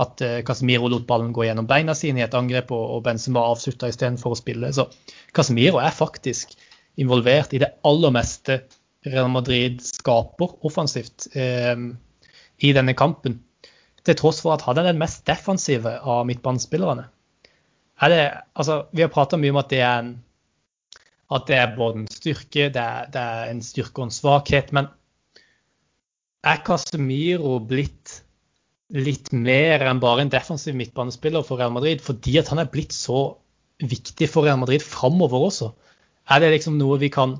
at 0.00 0.24
eh, 0.24 0.38
Casemiro 0.46 0.88
lot 0.88 1.04
ballen 1.08 1.34
gå 1.36 1.44
gjennom 1.44 1.68
beina 1.68 1.92
sine 1.96 2.22
i 2.22 2.24
et 2.24 2.36
angrep, 2.36 2.72
og, 2.72 3.02
Benzema 3.04 3.44
avslutta 3.50 3.90
istedenfor 3.92 4.32
å 4.32 4.40
spille. 4.40 4.72
Så 4.72 4.88
Casemiro 5.36 5.82
er 5.84 5.92
faktisk 5.92 6.56
involvert 6.96 7.52
i 7.52 7.60
det 7.60 7.74
aller 7.84 8.14
meste 8.16 8.62
Real 9.06 9.28
Madrid 9.30 9.82
skaper 9.84 10.56
offensivt 10.66 11.28
eh, 11.36 11.76
i 12.64 12.72
denne 12.72 12.96
kampen. 12.96 13.42
Til 14.06 14.16
tross 14.16 14.40
for 14.40 14.56
at 14.56 14.64
han 14.64 14.80
er 14.80 14.88
den 14.88 15.02
mest 15.02 15.26
defensive 15.28 15.98
av 16.00 16.24
midtbanespillerne 16.28 17.10
er 18.00 18.12
det, 18.12 18.22
altså, 18.54 18.84
vi 18.92 19.04
har 19.04 19.12
prata 19.12 19.38
mye 19.40 19.54
om 19.54 19.60
at 19.62 19.70
det 19.72 19.82
er 19.84 19.98
en 20.04 20.14
at 21.34 21.48
det 21.48 21.56
er 21.58 21.74
både 21.74 22.02
en 22.02 22.10
styrke, 22.10 22.68
det 22.70 22.82
er, 22.82 23.08
det 23.10 23.22
er 23.22 23.50
en 23.50 23.62
styrke 23.64 23.98
og 23.98 24.06
en 24.06 24.14
svakhet. 24.14 24.70
Men 24.76 24.86
er 26.46 26.62
Casemiro 26.66 27.56
blitt 27.66 28.20
litt 28.94 29.32
mer 29.34 29.82
enn 29.82 30.02
bare 30.02 30.22
en 30.22 30.30
defensiv 30.30 30.76
midtbanespiller 30.78 31.42
for 31.46 31.58
Real 31.58 31.74
Madrid 31.74 32.04
fordi 32.04 32.36
at 32.38 32.52
han 32.52 32.62
er 32.62 32.70
blitt 32.70 32.94
så 32.94 33.34
viktig 33.82 34.28
for 34.30 34.46
Real 34.46 34.60
Madrid 34.60 34.84
framover 34.84 35.48
også? 35.48 35.72
Er 36.30 36.42
det 36.42 36.52
liksom 36.54 36.78
noe 36.78 37.00
vi 37.02 37.10
kan 37.12 37.34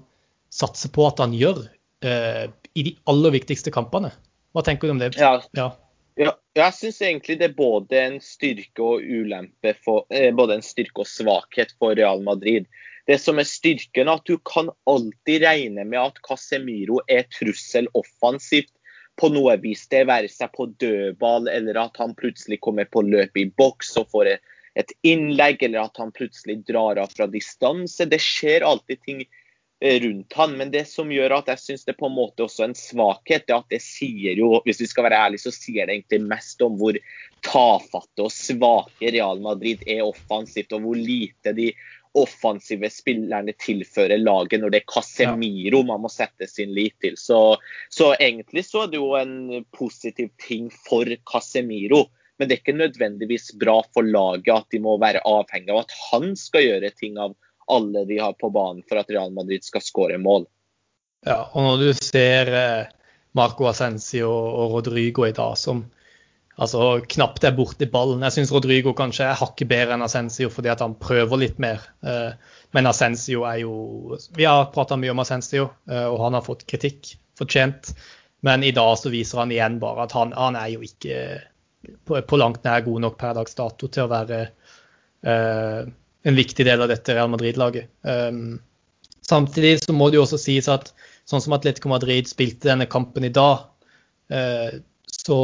satse 0.50 0.90
på 0.90 1.06
at 1.06 1.22
han 1.22 1.34
gjør 1.36 1.62
uh, 1.62 2.44
i 2.74 2.86
de 2.88 2.96
aller 3.10 3.36
viktigste 3.38 3.70
kampene? 3.74 4.10
Hva 4.50 4.66
tenker 4.66 4.88
du 4.88 4.96
om 4.96 5.02
det? 5.02 5.14
Ja. 5.20 5.36
ja. 5.54 5.70
Ja, 6.16 6.32
jeg 6.56 6.72
syns 6.72 7.02
egentlig 7.04 7.34
det 7.42 7.50
er 7.50 7.58
både 7.58 7.98
en 8.00 8.14
styrke 8.24 8.80
og 8.80 9.02
ulempe 9.04 9.74
for, 9.84 10.06
eh, 10.08 10.30
både 10.32 10.56
en 10.56 10.64
styrke 10.64 11.04
og 11.04 11.10
svakhet 11.10 11.74
for 11.76 11.92
Real 11.98 12.22
Madrid. 12.24 12.64
Det 13.06 13.18
som 13.20 13.38
er 13.38 13.44
styrken, 13.44 14.08
er 14.08 14.14
at 14.14 14.24
du 14.24 14.38
kan 14.38 14.70
alltid 14.88 15.44
regne 15.44 15.84
med 15.84 16.00
at 16.00 16.22
Casemiro 16.24 17.02
er 17.06 17.28
trussel 17.28 17.86
offensivt 17.92 18.72
på 19.20 19.28
noe 19.28 19.58
vis. 19.60 19.84
Det 19.92 20.06
være 20.08 20.32
seg 20.32 20.50
på 20.56 20.70
dødball, 20.80 21.48
eller 21.52 21.76
at 21.84 22.00
han 22.00 22.16
plutselig 22.16 22.62
kommer 22.64 22.88
på 22.88 23.04
løp 23.04 23.36
i 23.36 23.44
boks 23.44 23.92
og 24.00 24.08
får 24.10 24.38
et 24.76 24.92
innlegg, 25.04 25.62
eller 25.62 25.84
at 25.84 26.00
han 26.00 26.12
plutselig 26.16 26.62
drar 26.64 26.96
av 26.96 27.12
fra 27.12 27.28
distanse. 27.28 28.08
Det 28.08 28.20
skjer 28.20 28.64
alltid 28.64 29.04
ting 29.04 29.26
rundt 29.80 30.32
han, 30.32 30.56
Men 30.56 30.70
det 30.70 30.86
som 30.88 31.10
gjør 31.12 31.38
at 31.38 31.50
jeg 31.52 31.60
syns 31.60 31.84
det 31.84 31.96
på 31.98 32.08
en 32.08 32.16
måte 32.16 32.46
også 32.46 32.64
er 32.64 32.70
en 32.70 32.78
svakhet, 32.78 33.50
er 33.50 33.58
at 33.58 33.68
det 33.72 33.82
sier 33.84 34.38
jo, 34.38 34.54
hvis 34.64 34.80
vi 34.80 34.88
skal 34.88 35.04
være 35.08 35.20
ærlige, 35.26 35.44
så 35.44 35.52
sier 35.54 35.86
det 35.86 35.98
egentlig 35.98 36.22
mest 36.30 36.64
om 36.64 36.78
hvor 36.80 36.96
tafatte 37.44 38.24
og 38.24 38.32
svake 38.32 39.12
Real 39.12 39.42
Madrid 39.44 39.84
er 39.86 40.06
offensivt, 40.06 40.72
og 40.72 40.86
hvor 40.86 40.98
lite 40.98 41.52
de 41.56 41.70
offensive 42.16 42.88
spillerne 42.88 43.52
tilfører 43.60 44.16
laget 44.16 44.62
når 44.62 44.72
det 44.72 44.78
er 44.80 44.88
Casemiro 44.88 45.82
man 45.84 46.00
må 46.00 46.08
sette 46.08 46.48
sin 46.48 46.72
lit 46.72 46.96
til. 47.04 47.18
Så, 47.20 47.58
så, 47.92 48.14
egentlig 48.16 48.64
så 48.64 48.86
er 48.86 48.94
det 48.94 49.02
jo 49.02 49.12
en 49.20 49.66
positiv 49.76 50.30
ting 50.40 50.70
for 50.86 51.04
Casemiro. 51.28 52.06
Men 52.36 52.48
det 52.48 52.56
er 52.56 52.62
ikke 52.62 52.76
nødvendigvis 52.76 53.52
bra 53.60 53.78
for 53.96 54.04
laget 54.04 54.52
at 54.52 54.72
de 54.72 54.80
må 54.84 54.96
være 55.00 55.24
avhengig 55.28 55.72
av 55.72 55.84
at 55.84 55.94
han 56.10 56.34
skal 56.36 56.66
gjøre 56.66 56.92
ting 56.96 57.20
av 57.20 57.36
alle 57.66 58.04
de 58.08 58.18
har 58.22 58.36
på 58.38 58.50
banen 58.54 58.84
for 58.88 59.00
at 59.00 59.10
Real 59.10 59.32
Madrid 59.34 59.64
skal 59.66 59.84
skåre 59.84 60.18
mål. 60.22 60.46
Ja, 61.26 61.40
og 61.52 61.64
når 61.64 61.82
du 61.82 61.88
ser 61.98 62.52
eh, 62.54 62.92
Marco 63.36 63.66
Ascencio 63.68 64.30
og 64.30 64.76
Rodrigo 64.76 65.26
i 65.26 65.34
dag, 65.34 65.56
som 65.58 65.82
altså 66.56 67.00
knapt 67.04 67.44
er 67.44 67.56
borti 67.56 67.88
ballen. 67.90 68.24
Jeg 68.24 68.36
syns 68.36 68.52
Rodrigo 68.54 68.94
kanskje 68.96 69.26
er 69.28 69.40
hakket 69.40 69.68
bedre 69.70 69.96
enn 69.96 70.04
Ascencio 70.06 70.48
fordi 70.52 70.70
at 70.72 70.84
han 70.84 70.96
prøver 71.00 71.42
litt 71.42 71.58
mer. 71.62 71.82
Eh, 72.06 72.30
men 72.76 72.88
Ascencio 72.88 73.44
er 73.48 73.60
jo 73.64 73.74
Vi 74.36 74.46
har 74.48 74.70
prata 74.74 74.96
mye 75.00 75.12
om 75.12 75.24
Ascencio, 75.24 75.68
eh, 75.90 76.06
og 76.06 76.20
han 76.24 76.38
har 76.38 76.46
fått 76.46 76.66
kritikk, 76.70 77.16
fortjent. 77.38 77.92
Men 78.46 78.64
i 78.64 78.72
dag 78.76 78.94
så 79.00 79.12
viser 79.12 79.42
han 79.42 79.52
igjen 79.52 79.80
bare 79.82 80.06
at 80.06 80.16
han, 80.16 80.32
han 80.36 80.56
er 80.56 80.72
jo 80.76 80.84
ikke 80.86 81.20
på, 82.06 82.20
på, 82.22 82.38
langt 82.40 82.64
nær 82.64 82.84
god 82.86 83.04
nok 83.04 83.18
per 83.20 83.36
dags 83.36 83.56
dato 83.58 83.88
til 83.92 84.06
å 84.06 84.10
være 84.12 84.40
en 86.26 86.34
viktig 86.34 86.66
del 86.66 86.82
av 86.82 86.90
dette 86.90 87.14
Real 87.14 87.30
Madrid-laget. 87.30 87.90
Um, 88.02 88.58
samtidig 89.26 89.78
så 89.84 89.94
må 89.94 90.10
det 90.10 90.18
jo 90.18 90.24
også 90.24 90.40
sies 90.42 90.68
at 90.70 90.90
sånn 91.28 91.42
som 91.42 91.54
Atletico 91.54 91.90
Madrid 91.92 92.26
spilte 92.30 92.70
denne 92.70 92.88
kampen 92.90 93.26
i 93.26 93.32
dag, 93.34 93.66
uh, 94.34 94.70
så 95.06 95.40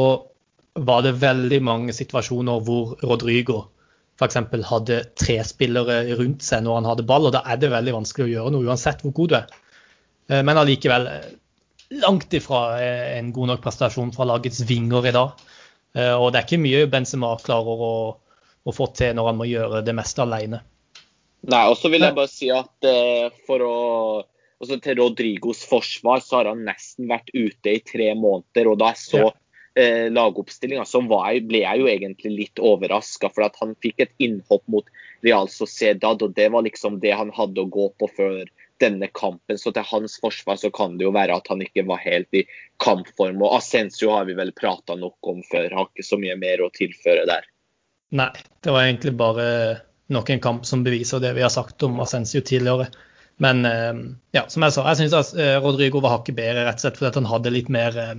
var 0.73 1.05
det 1.05 1.19
veldig 1.21 1.61
mange 1.63 1.95
situasjoner 1.95 2.65
hvor 2.65 2.97
Rodrigo 3.05 3.67
f.eks. 4.19 4.39
hadde 4.67 4.97
tre 5.19 5.37
spillere 5.45 6.01
rundt 6.19 6.43
seg 6.45 6.65
når 6.65 6.79
han 6.79 6.89
hadde 6.91 7.05
ball, 7.07 7.29
og 7.29 7.35
da 7.35 7.43
er 7.49 7.61
det 7.61 7.71
veldig 7.71 7.95
vanskelig 7.95 8.27
å 8.27 8.33
gjøre 8.33 8.53
noe 8.53 8.67
uansett 8.67 9.05
hvor 9.05 9.15
god 9.15 9.31
du 9.31 9.37
er. 9.39 9.55
Eh, 10.29 10.43
men 10.45 10.59
allikevel 10.59 11.07
eh, 11.09 11.31
langt 12.03 12.35
ifra 12.35 12.65
en 12.81 13.31
god 13.33 13.53
nok 13.53 13.63
prestasjon 13.63 14.11
fra 14.15 14.27
lagets 14.27 14.63
vinger 14.69 15.09
i 15.09 15.15
dag. 15.15 15.41
Og 15.93 16.31
det 16.33 16.39
er 16.39 16.45
ikke 16.47 16.57
mye 16.57 16.87
Benzema 16.89 17.35
klarer 17.37 17.81
å, 17.85 17.95
å 18.65 18.73
få 18.73 18.87
til 18.97 19.11
når 19.13 19.27
han 19.29 19.37
må 19.37 19.45
gjøre 19.45 19.83
det 19.85 19.93
meste 19.93 20.23
alene. 20.23 20.63
Nei, 21.43 21.63
og 21.67 21.75
så 21.75 21.91
vil 21.91 22.05
jeg 22.05 22.15
bare 22.15 22.31
si 22.31 22.47
at 22.53 22.87
for 23.47 23.63
å 23.65 23.77
altså 24.63 24.79
Til 24.79 24.99
Rodrigos 25.01 25.63
forsvar 25.67 26.21
så 26.23 26.39
har 26.39 26.51
han 26.53 26.63
nesten 26.63 27.09
vært 27.11 27.31
ute 27.35 27.73
i 27.73 27.81
tre 27.83 28.13
måneder. 28.15 28.69
og 28.71 28.79
da 28.79 28.93
jeg 28.93 29.01
så 29.01 29.23
eh, 29.75 30.09
lagoppstillinga, 30.13 30.85
så 30.87 31.01
jeg, 31.03 31.45
ble 31.49 31.63
jeg 31.65 31.81
jo 31.81 31.89
egentlig 31.91 32.33
litt 32.37 32.61
overraska. 32.63 33.31
For 33.33 33.47
at 33.47 33.59
han 33.61 33.75
fikk 33.83 34.05
et 34.05 34.13
innhopp 34.23 34.63
mot 34.71 34.87
Real 35.25 35.49
Sociedad, 35.51 36.21
og 36.21 36.35
det 36.37 36.49
var 36.53 36.63
liksom 36.63 36.99
det 37.03 37.15
han 37.17 37.33
hadde 37.35 37.63
å 37.63 37.71
gå 37.71 37.89
på 37.99 38.09
før 38.15 38.43
denne 38.81 39.07
kampen. 39.15 39.59
Så 39.59 39.71
til 39.75 39.85
hans 39.87 40.17
forsvar 40.23 40.59
så 40.59 40.71
kan 40.73 40.97
det 40.97 41.07
jo 41.07 41.13
være 41.15 41.37
at 41.39 41.49
han 41.51 41.63
ikke 41.63 41.85
var 41.89 42.03
helt 42.03 42.31
i 42.35 42.45
kampform. 42.83 43.43
Og 43.43 43.57
Ascencio 43.59 44.11
har 44.15 44.27
vi 44.29 44.37
vel 44.39 44.53
prata 44.55 44.97
nok 44.99 45.33
om 45.33 45.43
før, 45.51 45.71
har 45.71 45.89
ikke 45.91 46.07
så 46.07 46.19
mye 46.21 46.37
mer 46.39 46.63
å 46.63 46.71
tilføre 46.75 47.27
der. 47.29 47.47
Nei, 48.13 48.31
det 48.61 48.73
var 48.73 48.85
egentlig 48.85 49.15
bare 49.17 49.47
nok 50.13 50.29
en 50.29 50.43
kamp 50.43 50.65
som 50.69 50.83
beviser 50.85 51.21
det 51.23 51.33
vi 51.37 51.43
har 51.45 51.51
sagt 51.53 51.83
om 51.83 51.99
Ascencio 52.03 52.41
tidligere. 52.41 52.87
Men 53.41 53.65
eh, 53.65 53.93
ja, 54.31 54.45
som 54.49 54.65
jeg 54.65 54.75
sa, 54.75 54.85
jeg 54.91 55.09
syns 55.09 55.33
eh, 55.33 55.57
Rodrigo 55.63 56.01
var 56.03 56.17
hakket 56.17 56.37
bedre 56.37 56.67
rett 56.67 56.79
og 56.79 56.85
slett 56.85 56.99
fordi 56.99 57.21
han 57.21 57.31
hadde 57.31 57.53
litt 57.53 57.69
mer 57.73 57.97
eh, 57.99 58.15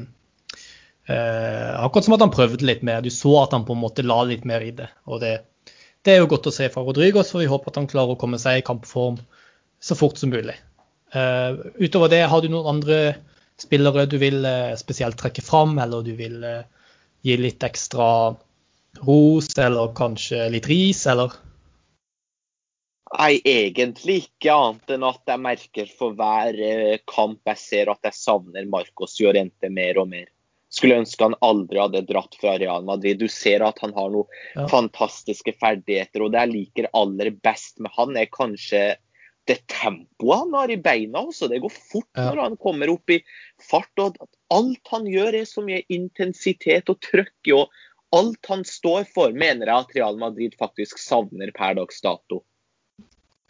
akkurat 1.78 2.06
som 2.06 2.16
at 2.16 2.24
han 2.24 2.34
prøvde 2.34 2.66
litt 2.66 2.84
mer. 2.86 3.04
Du 3.04 3.12
så 3.14 3.36
at 3.44 3.54
han 3.56 3.66
på 3.66 3.76
en 3.76 3.82
måte 3.84 4.06
la 4.06 4.22
litt 4.26 4.46
mer 4.48 4.64
i 4.64 4.72
det. 4.74 4.90
og 5.06 5.22
det, 5.22 5.36
det 6.04 6.14
er 6.14 6.22
jo 6.22 6.30
godt 6.34 6.50
å 6.50 6.54
se 6.54 6.68
fra 6.72 6.84
Rodrigo, 6.84 7.22
for 7.24 7.44
vi 7.44 7.50
håper 7.50 7.72
at 7.72 7.80
han 7.82 7.90
klarer 7.90 8.16
å 8.16 8.20
komme 8.20 8.40
seg 8.42 8.60
i 8.60 8.66
kampform 8.66 9.20
så 9.84 9.96
fort 9.96 10.18
som 10.20 10.32
mulig. 10.32 10.56
Utover 11.14 12.10
det, 12.10 12.24
har 12.28 12.40
du 12.42 12.48
noen 12.50 12.68
andre 12.74 12.98
spillere 13.60 14.06
du 14.10 14.16
vil 14.18 14.44
spesielt 14.80 15.16
trekke 15.20 15.44
fram, 15.44 15.76
eller 15.78 16.02
du 16.04 16.14
vil 16.18 16.40
gi 17.24 17.36
litt 17.40 17.64
ekstra 17.64 18.08
ros, 19.04 19.48
eller 19.60 19.92
kanskje 19.96 20.48
litt 20.52 20.68
ris, 20.68 21.04
eller? 21.08 21.32
Nei, 23.14 23.38
egentlig 23.46 24.24
ikke, 24.24 24.52
annet 24.52 24.94
enn 24.96 25.04
at 25.06 25.30
jeg 25.30 25.42
merker 25.42 25.90
for 25.98 26.16
hver 26.18 26.56
kamp 27.10 27.52
jeg 27.52 27.60
ser 27.62 27.92
at 27.92 28.08
jeg 28.08 28.18
savner 28.18 28.66
Marcos 28.66 29.20
Llorente 29.20 29.70
mer 29.70 30.00
og 30.02 30.10
mer 30.10 30.30
skulle 30.74 30.98
ønske 31.02 31.22
han 31.28 31.36
aldri 31.44 31.78
hadde 31.78 32.02
dratt 32.08 32.36
fra 32.40 32.56
Real 32.58 32.84
Madrid. 32.86 33.20
Du 33.20 33.28
ser 33.30 33.62
at 33.66 33.78
han 33.82 33.94
har 33.94 34.10
noen 34.10 34.30
ja. 34.56 34.66
fantastiske 34.70 35.54
ferdigheter, 35.60 36.24
og 36.24 36.34
det 36.34 36.44
jeg 36.44 36.54
liker 36.54 36.90
aller 36.98 37.30
best 37.44 37.78
med 37.82 37.94
han, 37.94 38.16
er 38.18 38.30
kanskje 38.32 38.84
det 39.44 39.58
tempoet 39.68 40.40
han 40.40 40.54
har 40.56 40.72
i 40.72 40.80
beina 40.80 41.20
også. 41.28 41.50
Det 41.52 41.60
går 41.62 41.74
fort 41.74 42.10
ja. 42.16 42.30
når 42.30 42.42
han 42.46 42.56
kommer 42.60 42.90
opp 42.94 43.12
i 43.12 43.20
fart. 43.62 43.92
og 44.02 44.18
Alt 44.54 44.94
han 44.94 45.06
gjør 45.10 45.38
er 45.42 45.48
så 45.48 45.64
mye 45.64 45.84
intensitet 45.92 46.90
og 46.90 46.98
trøkk 47.04 47.52
i. 47.52 47.54
og 47.54 48.16
Alt 48.16 48.50
han 48.50 48.64
står 48.66 49.06
for, 49.14 49.36
mener 49.36 49.68
jeg 49.68 49.76
at 49.76 49.94
Real 49.98 50.18
Madrid 50.18 50.56
faktisk 50.58 50.98
savner 51.02 51.54
per 51.54 51.78
dags 51.78 52.02
dato. 52.02 52.42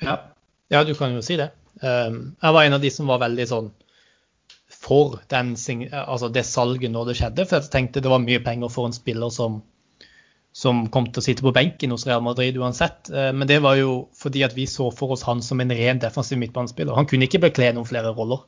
Ja, 0.05 0.19
ja 0.73 0.85
du 0.85 0.95
kan 0.99 1.15
jo 1.17 1.25
si 1.25 1.39
det. 1.41 1.51
Um, 1.83 2.37
jeg 2.41 2.55
var 2.55 2.65
en 2.65 2.77
av 2.77 2.85
de 2.85 2.91
som 2.95 3.11
var 3.11 3.23
veldig 3.25 3.47
sånn 3.51 3.73
for 4.85 5.21
den, 5.31 5.55
altså 5.91 6.29
det 6.29 6.45
salget 6.47 6.93
når 6.93 7.11
det 7.11 7.17
skjedde. 7.19 7.47
For 7.49 7.59
jeg 7.59 7.73
tenkte 7.73 8.03
det 8.05 8.13
var 8.13 8.23
mye 8.23 8.43
penger 8.45 8.73
for 8.73 8.89
en 8.89 8.97
spiller 8.97 9.33
som, 9.35 9.61
som 10.53 10.85
kom 10.93 11.09
til 11.09 11.23
å 11.23 11.25
sitte 11.25 11.45
på 11.47 11.55
benken 11.57 11.95
hos 11.95 12.07
Real 12.09 12.25
Madrid 12.25 12.59
uansett. 12.61 13.11
Eh, 13.11 13.31
men 13.37 13.49
det 13.51 13.61
var 13.65 13.79
jo 13.81 14.09
fordi 14.19 14.45
at 14.47 14.57
vi 14.57 14.67
så 14.71 14.91
for 14.95 15.17
oss 15.17 15.25
han 15.29 15.43
som 15.45 15.63
en 15.63 15.73
ren 15.73 16.03
defensiv 16.03 16.41
midtbanespiller. 16.43 16.97
Han 16.99 17.09
kunne 17.11 17.29
ikke 17.29 17.43
bekle 17.47 17.73
noen 17.77 17.89
flere 17.89 18.15
roller 18.17 18.45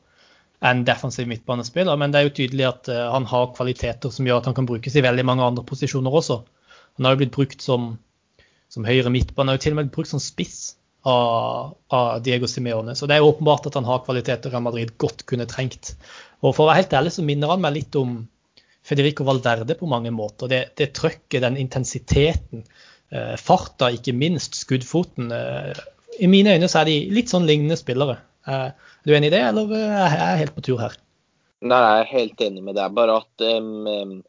enn 0.65 0.81
defensiv 0.87 1.27
midtbanespiller, 1.29 1.97
men 2.01 2.13
det 2.13 2.19
er 2.19 2.25
jo 2.25 2.37
tydelig 2.39 2.65
at 2.65 2.87
eh, 2.89 3.03
han 3.13 3.27
har 3.29 3.53
kvaliteter 3.57 4.13
som 4.13 4.25
gjør 4.25 4.41
at 4.41 4.49
han 4.49 4.57
kan 4.57 4.69
brukes 4.69 4.95
i 4.97 5.05
veldig 5.05 5.25
mange 5.27 5.45
andre 5.45 5.65
posisjoner 5.67 6.21
også. 6.21 6.41
Han 6.97 7.05
har 7.05 7.13
jo 7.13 7.21
blitt 7.21 7.35
brukt 7.35 7.61
som, 7.61 7.91
som 8.73 8.87
høyre 8.87 9.13
midtbane, 9.13 9.53
og 9.53 9.61
til 9.61 9.75
og 9.75 9.81
med 9.81 9.89
blitt 9.89 9.99
brukt 9.99 10.13
som 10.15 10.23
spiss 10.23 10.77
av, 11.07 11.75
av 11.93 12.21
Diego 12.23 12.47
Simeone. 12.47 12.95
Så 12.95 13.07
det 13.07 13.17
er 13.17 13.25
åpenbart 13.25 13.69
at 13.69 13.77
han 13.79 13.87
har 13.87 14.03
kvaliteter 14.05 14.51
Real 14.51 14.65
Madrid 14.65 14.93
godt 14.99 15.25
kunne 15.29 15.47
trengt. 15.49 15.93
Og 16.43 16.53
for 16.53 16.65
å 16.65 16.69
være 16.71 16.83
helt 16.83 16.97
ærlig 16.99 17.13
så 17.15 17.25
minner 17.25 17.53
han 17.53 17.63
meg 17.63 17.77
litt 17.79 17.97
om 17.99 18.19
Federico 18.87 19.25
Valverde 19.27 19.75
på 19.79 19.89
mange 19.89 20.11
måter. 20.15 20.51
Det, 20.51 20.61
det 20.79 20.93
trøkket, 20.95 21.41
den 21.43 21.59
intensiteten, 21.59 22.63
eh, 23.11 23.35
farta, 23.39 23.91
ikke 23.95 24.15
minst, 24.15 24.55
skuddfoten. 24.59 25.31
Eh, 25.33 25.83
I 26.23 26.31
mine 26.31 26.55
øyne 26.55 26.69
så 26.71 26.83
er 26.83 26.91
de 26.91 26.99
litt 27.15 27.31
sånn 27.33 27.47
lignende 27.49 27.79
spillere. 27.79 28.19
Eh, 28.47 28.69
er 28.71 29.07
du 29.07 29.15
enig 29.15 29.31
i 29.31 29.35
det, 29.35 29.43
eller 29.49 29.75
er 29.79 30.15
jeg 30.19 30.41
helt 30.43 30.55
på 30.55 30.65
tur 30.69 30.81
her? 30.83 30.95
Nei, 31.67 31.83
jeg 31.83 32.03
er 32.03 32.11
helt 32.13 32.47
enig 32.47 32.63
med 32.63 32.77
deg. 32.77 32.95
Bare 32.95 33.19
at 33.23 33.43
um, 33.57 34.19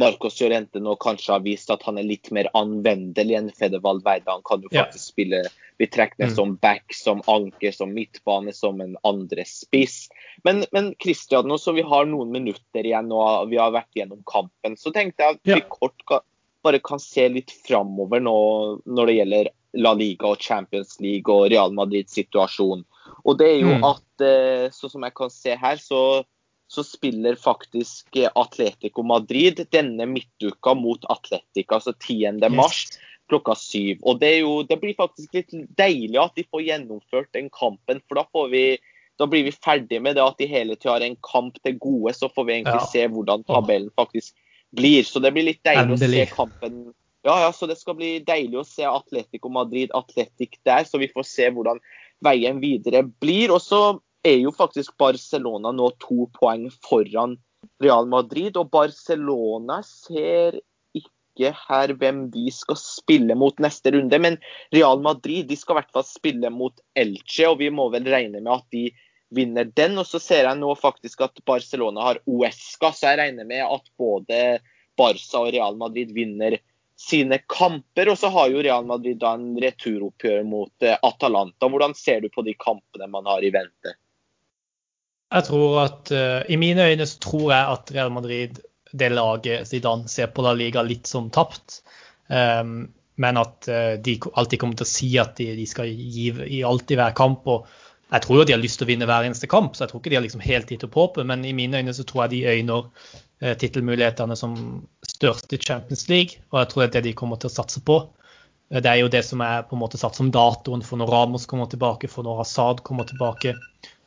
Marcos 0.00 0.38
Llorente 0.40 0.80
nå 0.80 0.94
kanskje 1.02 1.34
har 1.34 1.42
vist 1.44 1.70
at 1.74 1.82
han 1.86 1.98
er 2.00 2.06
litt 2.06 2.30
mer 2.34 2.48
anvendelig 2.56 3.36
enn 3.38 3.50
Fede 3.54 3.82
Valverde. 3.84 4.30
Han 4.30 4.46
kan 4.46 4.62
jo 4.64 4.70
faktisk 4.72 5.04
ja. 5.04 5.12
spille 5.12 5.42
bli 5.78 5.86
trukket 5.86 6.18
ned 6.18 6.32
mm. 6.32 6.34
som 6.34 6.54
back, 6.62 6.94
som 6.94 7.22
anker, 7.26 7.72
som 7.72 7.92
midtbane, 7.94 8.52
som 8.52 8.80
en 8.80 8.96
andre 9.06 9.44
spiss. 9.46 10.08
Men, 10.44 10.64
men 10.74 10.92
Christian, 11.02 11.48
nå 11.48 11.58
som 11.58 11.78
vi 11.78 11.86
har 11.86 12.08
noen 12.10 12.32
minutter 12.34 12.86
igjen 12.86 13.12
og 13.14 13.52
vi 13.52 13.60
har 13.60 13.74
vært 13.74 13.94
gjennom 13.96 14.24
kampen, 14.28 14.76
så 14.78 14.92
tenkte 14.94 15.24
jeg 15.24 15.38
at 15.38 15.54
vi 15.54 15.62
kort 15.70 16.02
kan, 16.10 16.24
bare 16.66 16.82
kan 16.82 17.00
se 17.02 17.28
litt 17.30 17.54
framover 17.66 18.22
nå 18.22 18.38
når 18.90 19.10
det 19.10 19.16
gjelder 19.20 19.52
La 19.78 19.92
Liga 19.94 20.32
og 20.32 20.42
Champions 20.42 20.96
League 21.04 21.30
og 21.30 21.50
Real 21.52 21.74
Madrids 21.76 22.16
situasjon. 22.16 22.82
Og 23.24 23.38
det 23.38 23.52
er 23.52 23.62
jo 23.62 23.76
mm. 23.78 23.86
at, 23.86 24.26
sånn 24.74 24.96
som 24.96 25.06
jeg 25.06 25.14
kan 25.16 25.30
se 25.32 25.54
her, 25.60 25.78
så, 25.78 26.02
så 26.66 26.84
spiller 26.86 27.38
faktisk 27.38 28.18
Atletico 28.34 29.04
Madrid 29.06 29.62
denne 29.74 30.08
midtuka 30.10 30.74
mot 30.74 31.06
Atletica, 31.12 31.78
altså 31.78 31.94
10. 31.94 32.42
mars. 32.50 32.88
Klokka 33.28 33.54
syv. 33.58 33.98
Og 34.08 34.20
det, 34.22 34.38
jo, 34.40 34.62
det, 34.68 34.78
blir 34.80 34.96
faktisk 34.96 35.34
litt 35.36 35.52
deilig 35.78 36.20
at 36.22 36.38
de 36.38 36.46
får 36.48 36.64
gjennomført 36.64 37.30
den 37.36 37.50
kampen, 37.52 38.00
for 38.08 38.20
da, 38.20 38.44
vi, 38.52 38.64
da 39.20 39.28
blir 39.28 39.44
vi 39.48 39.52
ferdig 39.52 40.00
med 40.04 40.16
det 40.16 40.24
at 40.24 40.38
de 40.40 40.48
hele 40.48 40.76
tida 40.78 40.96
har 40.96 41.04
en 41.04 41.18
kamp 41.26 41.58
til 41.62 41.76
gode. 41.82 42.14
Så 42.16 42.30
får 42.32 42.48
vi 42.48 42.56
egentlig 42.58 42.80
ja. 42.80 42.92
se 42.92 43.04
hvordan 43.12 43.44
tabellen 43.48 43.92
faktisk 43.98 44.36
blir. 44.76 45.04
Så 45.04 45.20
det 45.24 45.34
blir 45.36 45.50
litt 45.50 45.62
deilig 45.66 45.98
Endelig. 45.98 46.08
å 46.08 46.28
se 46.28 46.36
kampen. 46.36 46.80
Ja, 47.26 47.34
ja, 47.42 47.52
så 47.52 47.66
det 47.68 47.76
skal 47.80 47.98
bli 47.98 48.18
deilig 48.24 48.60
å 48.60 48.66
se 48.66 48.86
Atletico 48.88 49.50
Madrid 49.52 49.92
Atletic 49.96 50.60
der, 50.64 50.86
så 50.88 51.00
vi 51.02 51.10
får 51.12 51.26
se 51.26 51.48
hvordan 51.52 51.80
veien 52.24 52.60
videre 52.62 53.02
blir. 53.20 53.52
Og 53.52 53.60
så 53.60 53.98
er 54.24 54.38
jo 54.40 54.54
faktisk 54.54 54.96
Barcelona 55.00 55.72
nå 55.74 55.90
to 56.02 56.28
poeng 56.38 56.68
foran 56.86 57.36
Real 57.82 58.06
Madrid, 58.10 58.56
og 58.56 58.70
Barcelona 58.72 59.80
ser 59.86 60.60
ikke 61.38 61.54
her 61.68 61.92
hvem 62.00 62.24
de 62.34 62.48
skal 62.52 62.78
spille 62.80 63.36
mot 63.38 63.58
neste 63.62 63.92
runde. 63.94 64.18
Men 64.18 64.38
Real 64.74 65.00
Madrid 65.04 65.48
de 65.48 65.56
skal 65.56 65.76
i 65.76 65.80
hvert 65.80 65.94
fall 65.94 66.06
spille 66.08 66.50
mot 66.50 66.74
Elche, 66.98 67.46
og 67.48 67.60
vi 67.62 67.70
må 67.70 67.88
vel 67.94 68.08
regne 68.10 68.42
med 68.42 68.52
at 68.58 68.66
de 68.74 68.88
vinner 69.34 69.68
den. 69.76 69.98
Og 70.00 70.08
så 70.08 70.20
ser 70.22 70.48
jeg 70.48 70.60
nå 70.60 70.74
faktisk 70.78 71.22
at 71.28 71.44
Barcelona 71.46 72.10
har 72.10 72.22
Uesca, 72.26 72.92
så 72.92 73.12
jeg 73.12 73.22
regner 73.22 73.48
med 73.48 73.64
at 73.66 73.92
både 74.00 74.42
Barca 74.98 75.44
og 75.44 75.52
Real 75.54 75.78
Madrid 75.78 76.12
vinner 76.16 76.58
sine 76.98 77.38
kamper. 77.46 78.10
Og 78.10 78.18
så 78.18 78.32
har 78.34 78.50
jo 78.50 78.64
Real 78.64 78.86
Madrid 78.88 79.20
da 79.22 79.36
en 79.38 79.54
returoppgjør 79.62 80.44
mot 80.48 80.86
eh, 80.86 80.98
Atalanta. 81.06 81.70
Hvordan 81.70 81.94
ser 81.98 82.24
du 82.24 82.30
på 82.34 82.44
de 82.46 82.56
kampene 82.58 83.10
man 83.10 83.28
har 83.30 83.46
i 83.46 83.54
vente? 83.54 83.94
Jeg 85.28 85.44
tror 85.44 85.74
at 85.82 86.10
uh, 86.16 86.40
I 86.48 86.56
mine 86.56 86.86
øyne 86.88 87.04
så 87.04 87.18
tror 87.20 87.50
jeg 87.52 87.72
at 87.76 87.90
Real 87.92 88.12
Madrid, 88.12 88.62
det 88.92 89.10
laget 89.12 89.68
Zidane 89.68 90.08
ser 90.08 90.30
på 90.32 90.44
La 90.44 90.54
Liga 90.56 90.82
litt 90.82 91.06
som 91.06 91.30
tapt. 91.30 91.82
Um, 92.28 92.88
men 93.18 93.40
at 93.40 93.68
uh, 93.68 93.94
de 94.00 94.16
alltid 94.32 94.60
kommer 94.60 94.78
til 94.78 94.86
å 94.86 94.90
si 94.90 95.10
at 95.20 95.36
de, 95.40 95.50
de 95.58 95.66
skal 95.66 95.90
gi 95.90 96.30
i 96.58 96.62
alt 96.66 96.90
i 96.90 96.98
hver 96.98 97.16
kamp. 97.18 97.48
og 97.50 97.66
Jeg 98.12 98.24
tror 98.24 98.40
jo 98.40 98.48
de 98.48 98.56
har 98.56 98.62
lyst 98.62 98.80
til 98.80 98.88
å 98.88 98.92
vinne 98.92 99.08
hver 99.08 99.26
eneste 99.26 99.50
kamp, 99.50 99.74
så 99.74 99.84
jeg 99.84 99.92
tror 99.92 100.02
ikke 100.02 100.12
de 100.14 100.20
har 100.20 100.26
liksom 100.26 100.44
helt 100.44 100.70
gitt 100.72 100.86
opp 100.86 101.00
håpet. 101.00 101.26
Men 101.28 101.44
i 101.44 101.54
mine 101.56 101.82
øyne 101.82 101.96
så 101.96 102.06
tror 102.08 102.26
jeg 102.26 102.36
de 102.36 102.58
øyner 102.58 102.86
uh, 102.90 103.54
tittelmulighetene 103.58 104.38
som 104.38 104.54
størst 105.08 105.52
i 105.56 105.60
Champions 105.62 106.06
League. 106.12 106.44
Og 106.52 106.62
jeg 106.62 106.72
tror 106.72 106.84
det 106.84 106.88
er 106.88 106.94
det 107.00 107.08
de 107.10 107.18
kommer 107.18 107.40
til 107.40 107.50
å 107.50 107.56
satse 107.58 107.82
på. 107.84 108.02
Det 108.68 108.84
er 108.84 108.98
jo 109.00 109.08
det 109.08 109.22
som 109.24 109.40
er 109.40 109.62
på 109.64 109.76
en 109.76 109.80
måte 109.80 109.96
satt 109.96 110.16
som 110.18 110.28
datoen 110.32 110.82
for 110.84 111.00
når 111.00 111.08
Ramos 111.08 111.46
kommer 111.48 111.70
tilbake, 111.72 112.10
for 112.12 112.26
når 112.26 112.42
Assad 112.42 112.82
kommer 112.84 113.08
tilbake. 113.08 113.54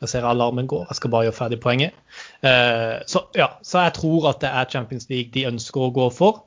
Jeg 0.02 0.10
ser 0.10 0.26
alarmen 0.26 0.68
går, 0.70 0.84
jeg 0.90 0.98
skal 0.98 1.10
bare 1.10 1.26
gjøre 1.26 1.38
ferdig 1.38 1.58
poenget. 1.62 1.98
Uh, 2.44 3.02
så, 3.10 3.24
ja, 3.38 3.48
så 3.66 3.82
jeg 3.88 3.96
tror 3.98 4.28
at 4.30 4.40
det 4.44 4.52
er 4.54 4.70
Champions 4.70 5.08
League 5.10 5.34
de 5.34 5.48
ønsker 5.50 5.82
å 5.82 5.92
gå 5.94 6.06
for. 6.14 6.44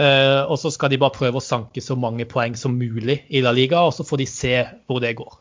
Uh, 0.00 0.48
og 0.48 0.56
så 0.62 0.72
skal 0.72 0.92
de 0.92 1.00
bare 1.00 1.12
prøve 1.12 1.40
å 1.40 1.44
sanke 1.44 1.84
så 1.84 1.96
mange 2.00 2.24
poeng 2.28 2.56
som 2.56 2.78
mulig 2.80 3.18
i 3.28 3.44
La 3.44 3.52
Liga, 3.52 3.84
og 3.84 3.92
så 3.96 4.06
får 4.08 4.22
de 4.22 4.28
se 4.32 4.54
hvor 4.88 5.02
det 5.04 5.12
går. 5.20 5.36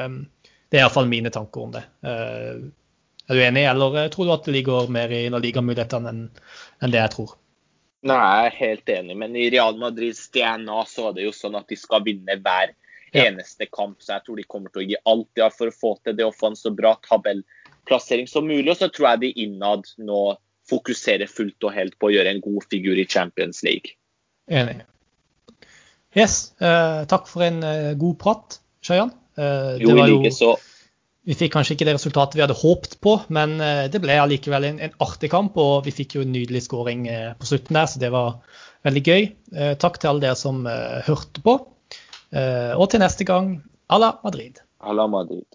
Um, 0.00 0.24
det 0.72 0.80
er 0.80 0.86
iallfall 0.86 1.10
mine 1.10 1.30
tanker 1.30 1.62
om 1.62 1.74
det. 1.74 1.84
Er 2.02 3.38
du 3.38 3.42
enig, 3.44 3.66
eller 3.68 4.08
tror 4.10 4.26
du 4.26 4.34
at 4.34 4.48
det 4.48 4.56
ligger 4.56 4.90
mer 4.90 5.12
i 5.14 5.28
La 5.30 5.38
Liga-mulighetene 5.42 6.10
enn 6.10 6.90
det 6.94 6.98
jeg 6.98 7.14
tror? 7.14 7.36
Nei, 8.02 8.18
jeg 8.18 8.46
er 8.46 8.56
helt 8.58 8.92
enig, 8.96 9.16
men 9.20 9.36
i 9.38 9.48
Real 9.52 9.76
Madrids 9.78 10.24
DNA 10.34 10.80
så 10.90 11.10
er 11.10 11.18
det 11.18 11.26
jo 11.28 11.34
sånn 11.36 11.54
at 11.54 11.68
de 11.70 11.78
skal 11.78 12.02
vinne 12.02 12.34
hver 12.42 12.72
eneste 13.12 13.68
kamp. 13.70 14.00
Så 14.02 14.16
jeg 14.16 14.24
tror 14.26 14.40
de 14.40 14.46
kommer 14.48 14.72
til 14.72 14.82
å 14.82 14.86
gi 14.88 14.98
alt 15.12 15.28
de 15.36 15.44
har 15.44 15.52
for 15.54 15.70
å 15.70 15.76
få 15.76 15.92
til 16.02 16.16
det 16.18 16.26
og 16.26 16.34
få 16.34 16.50
en 16.50 16.58
så 16.58 16.72
bra 16.74 16.96
tabellplassering 17.06 18.26
som 18.30 18.48
mulig. 18.48 18.70
Og 18.72 18.80
så 18.80 18.88
tror 18.90 19.12
jeg 19.12 19.22
de 19.22 19.32
innad 19.44 19.86
nå 20.02 20.22
fokuserer 20.70 21.30
fullt 21.30 21.66
og 21.66 21.76
helt 21.76 21.98
på 22.00 22.08
å 22.08 22.14
gjøre 22.14 22.32
en 22.34 22.42
god 22.42 22.66
figur 22.72 22.98
i 22.98 23.06
Champions 23.06 23.62
League. 23.66 23.94
Enig. 24.50 24.80
Yes, 26.16 26.52
uh, 26.60 27.06
takk 27.08 27.28
for 27.30 27.44
en 27.46 27.62
uh, 27.64 27.94
god 27.98 28.18
prat, 28.20 28.58
Shayan. 28.84 29.14
Uh, 29.38 29.78
jo, 29.80 29.94
i 29.94 30.10
like 30.10 30.32
så. 30.34 30.56
Vi 31.28 31.36
fikk 31.38 31.52
kanskje 31.54 31.76
ikke 31.76 31.86
det 31.86 31.94
resultatet 31.94 32.34
vi 32.34 32.42
hadde 32.42 32.58
håpet 32.58 32.96
på, 33.04 33.12
men 33.30 33.54
det 33.92 34.00
ble 34.02 34.16
allikevel 34.18 34.64
en, 34.66 34.80
en 34.82 34.96
artig 35.04 35.28
kamp. 35.30 35.54
Og 35.60 35.84
vi 35.86 35.92
fikk 35.94 36.16
jo 36.16 36.24
en 36.24 36.32
nydelig 36.34 36.64
skåring 36.64 37.04
på 37.38 37.46
slutten 37.46 37.78
der, 37.78 37.86
så 37.86 38.02
det 38.02 38.10
var 38.10 38.40
veldig 38.82 39.02
gøy. 39.06 39.28
Takk 39.78 40.00
til 40.02 40.10
alle 40.10 40.24
dere 40.24 40.40
som 40.40 40.66
hørte 41.06 41.44
på. 41.46 41.54
Og 42.34 42.84
til 42.90 43.04
neste 43.04 43.28
gang, 43.28 43.52
à 43.86 44.02
la 44.02 44.16
Madrid. 44.24 44.58
À 44.82 44.96
la 44.98 45.06
Madrid. 45.06 45.46